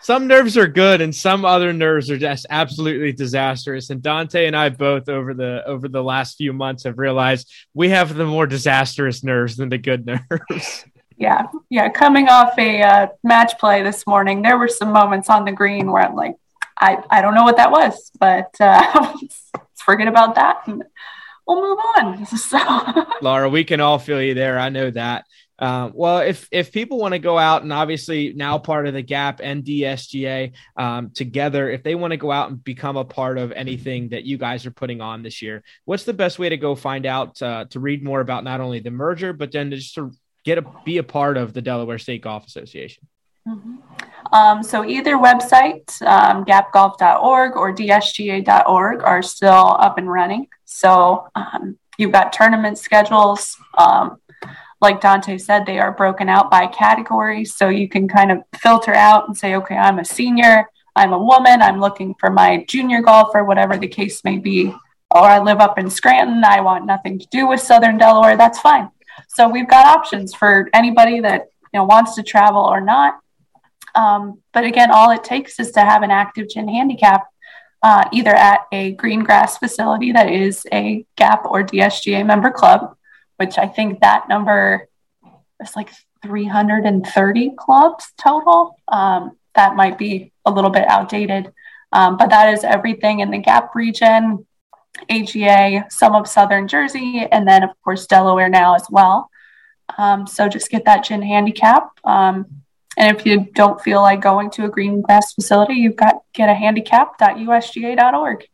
some 0.00 0.28
nerves 0.28 0.56
are 0.56 0.68
good 0.68 1.00
and 1.00 1.12
some 1.12 1.44
other 1.44 1.72
nerves 1.72 2.10
are 2.10 2.16
just 2.16 2.46
absolutely 2.48 3.10
disastrous. 3.10 3.90
And 3.90 4.00
dante 4.00 4.46
and 4.46 4.54
i 4.54 4.68
both 4.68 5.08
over 5.08 5.34
the 5.34 5.64
over 5.66 5.88
the 5.88 6.02
last 6.02 6.36
few 6.36 6.52
months 6.52 6.84
have 6.84 6.98
realized 6.98 7.52
we 7.74 7.88
have 7.88 8.14
the 8.14 8.26
more 8.26 8.46
disastrous 8.46 9.24
nerves 9.24 9.56
than 9.56 9.68
the 9.68 9.78
good 9.78 10.06
nerves. 10.30 10.84
Yeah. 11.16 11.46
Yeah. 11.70 11.88
Coming 11.88 12.28
off 12.28 12.56
a 12.58 12.82
uh, 12.82 13.06
match 13.24 13.58
play 13.58 13.82
this 13.82 14.06
morning 14.06 14.42
there 14.42 14.58
were 14.58 14.68
some 14.68 14.92
moments 14.92 15.28
on 15.28 15.44
the 15.44 15.52
green 15.52 15.90
where 15.90 16.02
i'm 16.02 16.14
like 16.14 16.36
i 16.78 17.02
i 17.10 17.20
don't 17.20 17.34
know 17.34 17.44
what 17.44 17.56
that 17.56 17.70
was 17.70 18.10
but 18.18 18.54
uh 18.60 19.14
let's 19.20 19.50
forget 19.76 20.08
about 20.08 20.34
that 20.34 20.62
and 20.66 20.84
we'll 21.46 21.62
move 21.62 21.78
on 21.96 22.26
so 22.38 22.58
laura 23.22 23.48
we 23.48 23.64
can 23.64 23.80
all 23.80 23.98
feel 23.98 24.20
you 24.20 24.34
there 24.34 24.58
i 24.58 24.68
know 24.68 24.90
that 24.90 25.24
uh, 25.58 25.88
well, 25.94 26.18
if 26.18 26.48
if 26.50 26.72
people 26.72 26.98
want 26.98 27.12
to 27.12 27.18
go 27.18 27.38
out 27.38 27.62
and 27.62 27.72
obviously 27.72 28.32
now 28.32 28.58
part 28.58 28.88
of 28.88 28.94
the 28.94 29.02
Gap 29.02 29.40
and 29.42 29.62
DSGA 29.62 30.52
um, 30.76 31.10
together, 31.10 31.70
if 31.70 31.84
they 31.84 31.94
want 31.94 32.10
to 32.10 32.16
go 32.16 32.32
out 32.32 32.50
and 32.50 32.62
become 32.62 32.96
a 32.96 33.04
part 33.04 33.38
of 33.38 33.52
anything 33.52 34.08
that 34.08 34.24
you 34.24 34.36
guys 34.36 34.66
are 34.66 34.72
putting 34.72 35.00
on 35.00 35.22
this 35.22 35.42
year, 35.42 35.62
what's 35.84 36.04
the 36.04 36.12
best 36.12 36.40
way 36.40 36.48
to 36.48 36.56
go 36.56 36.74
find 36.74 37.06
out 37.06 37.40
uh, 37.40 37.66
to 37.66 37.78
read 37.78 38.02
more 38.02 38.20
about 38.20 38.42
not 38.42 38.60
only 38.60 38.80
the 38.80 38.90
merger 38.90 39.32
but 39.32 39.52
then 39.52 39.70
just 39.70 39.94
to 39.94 40.10
get 40.44 40.58
a 40.58 40.64
be 40.84 40.98
a 40.98 41.04
part 41.04 41.36
of 41.36 41.52
the 41.52 41.62
Delaware 41.62 41.98
State 41.98 42.22
Golf 42.22 42.46
Association? 42.46 43.06
Mm-hmm. 43.46 43.76
Um, 44.34 44.62
so 44.62 44.84
either 44.84 45.16
website, 45.16 46.02
um, 46.02 46.44
gapgolf.org 46.44 47.56
or 47.56 47.74
dsga.org, 47.74 49.02
are 49.02 49.22
still 49.22 49.76
up 49.78 49.96
and 49.96 50.10
running. 50.10 50.48
So 50.66 51.28
um, 51.34 51.78
you've 51.96 52.12
got 52.12 52.32
tournament 52.32 52.76
schedules 52.78 53.56
um, 53.78 54.18
like 54.84 55.00
Dante 55.00 55.38
said, 55.38 55.64
they 55.64 55.78
are 55.78 55.92
broken 55.92 56.28
out 56.28 56.50
by 56.50 56.66
category. 56.66 57.44
So 57.46 57.70
you 57.70 57.88
can 57.88 58.06
kind 58.06 58.30
of 58.30 58.42
filter 58.60 58.94
out 58.94 59.26
and 59.26 59.36
say, 59.36 59.54
okay, 59.56 59.76
I'm 59.76 59.98
a 59.98 60.04
senior, 60.04 60.68
I'm 60.94 61.14
a 61.14 61.18
woman, 61.18 61.62
I'm 61.62 61.80
looking 61.80 62.14
for 62.20 62.28
my 62.28 62.64
junior 62.68 63.00
golfer, 63.00 63.44
whatever 63.44 63.78
the 63.78 63.88
case 63.88 64.22
may 64.24 64.38
be. 64.38 64.74
Or 65.10 65.22
I 65.22 65.38
live 65.38 65.60
up 65.60 65.78
in 65.78 65.88
Scranton, 65.88 66.44
I 66.44 66.60
want 66.60 66.84
nothing 66.84 67.18
to 67.18 67.26
do 67.30 67.46
with 67.46 67.60
Southern 67.60 67.96
Delaware, 67.96 68.36
that's 68.36 68.60
fine. 68.60 68.90
So 69.28 69.48
we've 69.48 69.68
got 69.68 69.86
options 69.86 70.34
for 70.34 70.68
anybody 70.74 71.20
that 71.20 71.46
you 71.72 71.80
know 71.80 71.84
wants 71.84 72.14
to 72.16 72.22
travel 72.22 72.62
or 72.62 72.80
not. 72.80 73.20
Um, 73.94 74.42
but 74.52 74.64
again, 74.64 74.90
all 74.90 75.10
it 75.10 75.24
takes 75.24 75.60
is 75.60 75.70
to 75.72 75.80
have 75.80 76.02
an 76.02 76.10
active 76.10 76.48
GHIN 76.48 76.68
handicap 76.68 77.26
uh, 77.84 78.08
either 78.12 78.34
at 78.34 78.62
a 78.72 78.92
green 78.92 79.22
grass 79.22 79.58
facility 79.58 80.10
that 80.10 80.32
is 80.32 80.66
a 80.72 81.04
GAP 81.16 81.44
or 81.44 81.62
DSGA 81.62 82.24
member 82.24 82.50
club, 82.50 82.96
which 83.36 83.58
I 83.58 83.68
think 83.68 84.00
that 84.00 84.26
number 84.26 84.88
is 85.60 85.76
like 85.76 85.90
330 86.22 87.52
clubs 87.58 88.06
total. 88.16 88.80
Um, 88.88 89.36
that 89.54 89.76
might 89.76 89.98
be 89.98 90.32
a 90.46 90.50
little 90.50 90.70
bit 90.70 90.88
outdated, 90.88 91.52
um, 91.92 92.16
but 92.16 92.30
that 92.30 92.54
is 92.54 92.64
everything 92.64 93.20
in 93.20 93.30
the 93.30 93.38
Gap 93.38 93.74
region, 93.74 94.46
AGA, 95.10 95.84
some 95.90 96.14
of 96.14 96.26
Southern 96.26 96.66
Jersey, 96.66 97.28
and 97.30 97.46
then, 97.46 97.62
of 97.62 97.70
course, 97.84 98.06
Delaware 98.06 98.48
now 98.48 98.74
as 98.74 98.86
well. 98.90 99.30
Um, 99.98 100.26
so 100.26 100.48
just 100.48 100.70
get 100.70 100.86
that 100.86 101.04
GHIN 101.04 101.20
handicap. 101.20 101.90
Um, 102.02 102.63
and 102.96 103.16
if 103.16 103.26
you 103.26 103.48
don't 103.54 103.80
feel 103.80 104.02
like 104.02 104.20
going 104.20 104.50
to 104.52 104.64
a 104.64 104.68
green 104.68 105.00
grass 105.00 105.32
facility, 105.34 105.74
you've 105.74 105.96
got 105.96 106.22
get 106.32 106.48
a 106.48 106.54
handicap.usga.org. 106.54 108.46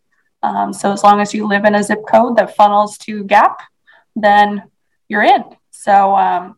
Um, 0.43 0.73
so 0.73 0.93
as 0.93 1.03
long 1.03 1.21
as 1.21 1.35
you 1.35 1.47
live 1.47 1.65
in 1.65 1.75
a 1.75 1.83
zip 1.83 2.01
code 2.09 2.37
that 2.37 2.57
funnels 2.57 2.97
to 2.99 3.25
Gap, 3.25 3.61
then 4.17 4.63
you're 5.09 5.23
in. 5.23 5.45
So 5.71 6.15
um, 6.17 6.57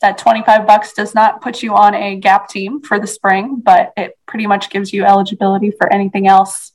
that 0.00 0.18
25 0.18 0.66
bucks 0.66 0.92
does 0.92 1.14
not 1.14 1.40
put 1.40 1.62
you 1.62 1.74
on 1.74 1.94
a 1.94 2.16
gap 2.16 2.48
team 2.48 2.82
for 2.82 2.98
the 2.98 3.06
spring, 3.06 3.60
but 3.62 3.92
it 3.96 4.18
pretty 4.26 4.46
much 4.46 4.70
gives 4.70 4.92
you 4.92 5.04
eligibility 5.04 5.70
for 5.70 5.92
anything 5.92 6.26
else 6.26 6.72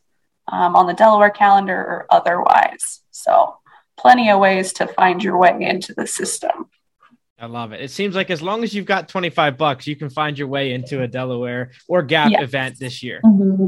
um, 0.48 0.76
on 0.76 0.88
the 0.88 0.94
Delaware 0.94 1.30
calendar 1.30 1.76
or 1.78 2.06
otherwise. 2.10 3.02
So 3.12 3.58
plenty 3.98 4.30
of 4.30 4.40
ways 4.40 4.74
to 4.74 4.88
find 4.88 5.24
your 5.24 5.38
way 5.38 5.58
into 5.60 5.94
the 5.94 6.08
system. 6.08 6.70
I 7.40 7.46
love 7.46 7.72
it. 7.72 7.82
It 7.82 7.92
seems 7.92 8.16
like 8.16 8.32
as 8.32 8.42
long 8.42 8.64
as 8.64 8.74
you've 8.74 8.86
got 8.86 9.08
25 9.10 9.58
bucks, 9.58 9.86
you 9.86 9.96
can 9.96 10.10
find 10.10 10.38
your 10.38 10.48
way 10.48 10.74
into 10.74 11.04
a 11.04 11.08
Delaware 11.08 11.72
or 11.88 12.02
Gap 12.02 12.32
yes. 12.32 12.42
event 12.42 12.80
this 12.80 13.04
year. 13.04 13.22
Mm-hmm. 13.24 13.68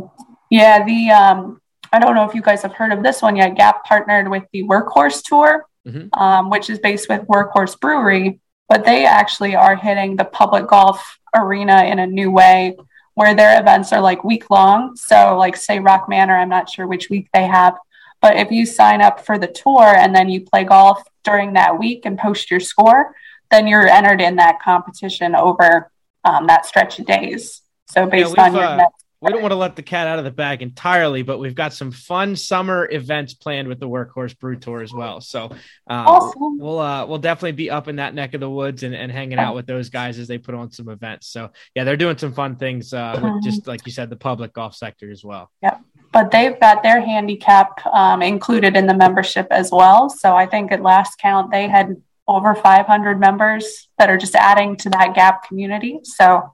Yeah, 0.49 0.83
the 0.83 1.11
um, 1.11 1.61
I 1.93 1.99
don't 1.99 2.15
know 2.15 2.27
if 2.27 2.33
you 2.33 2.41
guys 2.41 2.63
have 2.63 2.73
heard 2.73 2.91
of 2.91 3.03
this 3.03 3.21
one 3.21 3.35
yet. 3.35 3.55
Gap 3.55 3.83
partnered 3.85 4.27
with 4.27 4.43
the 4.51 4.63
Workhorse 4.63 5.21
Tour, 5.23 5.67
mm-hmm. 5.87 6.19
um, 6.19 6.49
which 6.49 6.69
is 6.69 6.79
based 6.79 7.07
with 7.09 7.21
Workhorse 7.27 7.79
Brewery, 7.79 8.39
but 8.67 8.85
they 8.85 9.05
actually 9.05 9.55
are 9.55 9.75
hitting 9.75 10.15
the 10.15 10.25
public 10.25 10.67
golf 10.67 11.19
arena 11.35 11.83
in 11.83 11.99
a 11.99 12.07
new 12.07 12.31
way 12.31 12.75
where 13.13 13.35
their 13.35 13.59
events 13.59 13.93
are 13.93 14.01
like 14.01 14.23
week 14.23 14.49
long. 14.49 14.95
So, 14.95 15.37
like, 15.37 15.55
say 15.55 15.79
Rock 15.79 16.07
Manor, 16.09 16.37
I'm 16.37 16.49
not 16.49 16.69
sure 16.69 16.87
which 16.87 17.09
week 17.09 17.27
they 17.33 17.45
have, 17.45 17.75
but 18.21 18.37
if 18.37 18.49
you 18.49 18.65
sign 18.65 19.01
up 19.01 19.25
for 19.25 19.37
the 19.37 19.47
tour 19.47 19.83
and 19.83 20.15
then 20.15 20.29
you 20.29 20.41
play 20.41 20.63
golf 20.63 21.03
during 21.23 21.53
that 21.53 21.77
week 21.77 22.05
and 22.05 22.17
post 22.17 22.49
your 22.49 22.59
score, 22.59 23.13
then 23.51 23.67
you're 23.67 23.87
entered 23.87 24.21
in 24.21 24.35
that 24.37 24.61
competition 24.61 25.35
over 25.35 25.91
um, 26.23 26.47
that 26.47 26.65
stretch 26.65 26.99
of 26.99 27.05
days. 27.05 27.61
So, 27.89 28.05
based 28.05 28.35
yeah, 28.37 28.45
on 28.45 28.53
your 28.53 28.63
uh, 28.63 28.85
we 29.21 29.31
don't 29.31 29.41
want 29.41 29.51
to 29.51 29.57
let 29.57 29.75
the 29.75 29.83
cat 29.83 30.07
out 30.07 30.17
of 30.17 30.23
the 30.23 30.31
bag 30.31 30.61
entirely, 30.61 31.23
but 31.23 31.39
we've 31.39 31.55
got 31.55 31.73
some 31.73 31.91
fun 31.91 32.37
summer 32.37 32.87
events 32.89 33.33
planned 33.33 33.67
with 33.67 33.79
the 33.79 33.87
Workhorse 33.87 34.37
Brew 34.37 34.55
Tour 34.55 34.81
as 34.81 34.93
well. 34.93 35.19
So 35.19 35.45
um, 35.45 36.07
awesome. 36.07 36.57
we'll 36.57 36.79
uh, 36.79 37.05
we'll 37.05 37.17
definitely 37.17 37.51
be 37.53 37.69
up 37.69 37.89
in 37.89 37.97
that 37.97 38.13
neck 38.13 38.33
of 38.33 38.39
the 38.39 38.49
woods 38.49 38.83
and, 38.83 38.95
and 38.95 39.11
hanging 39.11 39.37
out 39.37 39.55
with 39.55 39.67
those 39.67 39.89
guys 39.89 40.19
as 40.19 40.29
they 40.29 40.37
put 40.37 40.55
on 40.55 40.71
some 40.71 40.87
events. 40.87 41.27
So 41.27 41.51
yeah, 41.75 41.83
they're 41.83 41.97
doing 41.97 42.17
some 42.17 42.31
fun 42.31 42.55
things 42.55 42.93
uh, 42.93 43.11
with 43.15 43.23
mm-hmm. 43.23 43.43
just 43.43 43.67
like 43.67 43.85
you 43.85 43.91
said, 43.91 44.09
the 44.09 44.15
public 44.15 44.53
golf 44.53 44.73
sector 44.75 45.11
as 45.11 45.23
well. 45.23 45.51
Yep. 45.63 45.81
But 46.13 46.31
they've 46.31 46.59
got 46.59 46.81
their 46.81 47.01
handicap 47.01 47.85
um, 47.87 48.21
included 48.21 48.77
in 48.77 48.87
the 48.87 48.95
membership 48.95 49.47
as 49.51 49.69
well. 49.69 50.09
So 50.09 50.33
I 50.33 50.45
think 50.45 50.71
at 50.71 50.81
last 50.81 51.19
count 51.19 51.51
they 51.51 51.67
had 51.67 52.01
over 52.29 52.53
500 52.53 53.19
members 53.19 53.89
that 53.97 54.09
are 54.09 54.17
just 54.17 54.35
adding 54.35 54.77
to 54.77 54.89
that 54.91 55.15
gap 55.15 55.47
community. 55.47 55.99
So 56.03 56.53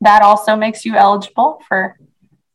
that 0.00 0.22
also 0.22 0.56
makes 0.56 0.84
you 0.84 0.94
eligible 0.94 1.60
for 1.66 1.98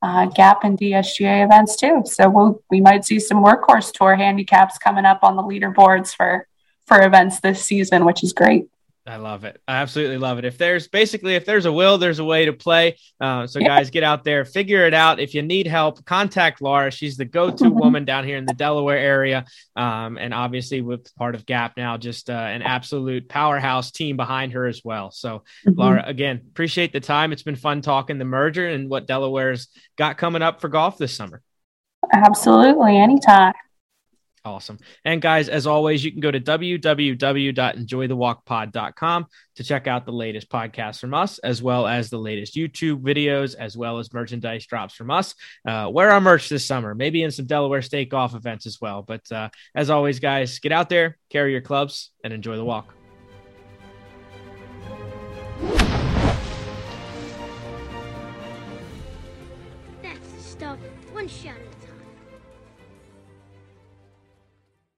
uh, 0.01 0.25
GAP 0.27 0.63
and 0.63 0.77
DSGA 0.79 1.43
events 1.43 1.75
too. 1.75 2.03
So 2.05 2.29
we'll, 2.29 2.63
we 2.71 2.81
might 2.81 3.05
see 3.05 3.19
some 3.19 3.43
workhorse 3.43 3.91
tour 3.91 4.15
handicaps 4.15 4.77
coming 4.77 5.05
up 5.05 5.19
on 5.21 5.35
the 5.35 5.43
leaderboards 5.43 6.15
for 6.15 6.47
for 6.87 7.05
events 7.05 7.39
this 7.39 7.63
season, 7.63 8.05
which 8.05 8.23
is 8.23 8.33
great. 8.33 8.67
I 9.05 9.15
love 9.15 9.45
it. 9.45 9.59
I 9.67 9.77
absolutely 9.77 10.19
love 10.19 10.37
it. 10.37 10.45
If 10.45 10.59
there's 10.59 10.87
basically 10.87 11.33
if 11.33 11.43
there's 11.43 11.65
a 11.65 11.71
will, 11.71 11.97
there's 11.97 12.19
a 12.19 12.23
way 12.23 12.45
to 12.45 12.53
play. 12.53 12.97
Uh, 13.19 13.47
so 13.47 13.59
guys, 13.59 13.89
get 13.89 14.03
out 14.03 14.23
there, 14.23 14.45
figure 14.45 14.85
it 14.85 14.93
out. 14.93 15.19
If 15.19 15.33
you 15.33 15.41
need 15.41 15.65
help, 15.65 16.05
contact 16.05 16.61
Laura. 16.61 16.91
She's 16.91 17.17
the 17.17 17.25
go-to 17.25 17.63
mm-hmm. 17.63 17.79
woman 17.79 18.05
down 18.05 18.25
here 18.25 18.37
in 18.37 18.45
the 18.45 18.53
Delaware 18.53 18.99
area, 18.99 19.45
um, 19.75 20.19
and 20.19 20.35
obviously 20.35 20.81
with 20.81 21.13
part 21.15 21.33
of 21.33 21.47
Gap 21.47 21.77
now, 21.77 21.97
just 21.97 22.29
uh, 22.29 22.33
an 22.33 22.61
absolute 22.61 23.27
powerhouse 23.27 23.89
team 23.89 24.17
behind 24.17 24.53
her 24.53 24.67
as 24.67 24.81
well. 24.83 25.09
So 25.09 25.43
mm-hmm. 25.65 25.79
Laura, 25.79 26.03
again, 26.05 26.41
appreciate 26.51 26.93
the 26.93 26.99
time. 26.99 27.31
It's 27.31 27.43
been 27.43 27.55
fun 27.55 27.81
talking 27.81 28.19
the 28.19 28.25
merger 28.25 28.67
and 28.67 28.87
what 28.87 29.07
Delaware's 29.07 29.67
got 29.97 30.17
coming 30.17 30.43
up 30.43 30.61
for 30.61 30.67
golf 30.67 30.99
this 30.99 31.15
summer. 31.15 31.41
Absolutely, 32.13 32.97
anytime. 32.97 33.53
Awesome. 34.43 34.79
And 35.05 35.21
guys, 35.21 35.49
as 35.49 35.67
always, 35.67 36.03
you 36.03 36.11
can 36.11 36.19
go 36.19 36.31
to 36.31 36.39
www.enjoythewalkpod.com 36.39 39.25
to 39.55 39.63
check 39.63 39.85
out 39.85 40.05
the 40.05 40.11
latest 40.11 40.49
podcasts 40.49 40.99
from 40.99 41.13
us, 41.13 41.37
as 41.39 41.61
well 41.61 41.85
as 41.85 42.09
the 42.09 42.17
latest 42.17 42.55
YouTube 42.55 43.01
videos, 43.01 43.53
as 43.55 43.77
well 43.77 43.99
as 43.99 44.11
merchandise 44.11 44.65
drops 44.65 44.95
from 44.95 45.11
us. 45.11 45.35
Uh, 45.67 45.91
wear 45.93 46.09
our 46.09 46.19
merch 46.19 46.49
this 46.49 46.65
summer, 46.65 46.95
maybe 46.95 47.21
in 47.21 47.29
some 47.29 47.45
Delaware 47.45 47.83
State 47.83 48.09
golf 48.09 48.33
events 48.33 48.65
as 48.65 48.81
well. 48.81 49.03
But 49.03 49.31
uh, 49.31 49.49
as 49.75 49.91
always, 49.91 50.19
guys, 50.19 50.57
get 50.57 50.71
out 50.71 50.89
there, 50.89 51.19
carry 51.29 51.51
your 51.51 51.61
clubs, 51.61 52.09
and 52.23 52.33
enjoy 52.33 52.55
the 52.55 52.65
walk. 52.65 52.95
That's 60.01 60.31
the 60.31 60.41
stuff. 60.41 60.79
One 61.13 61.27
shot. 61.27 61.60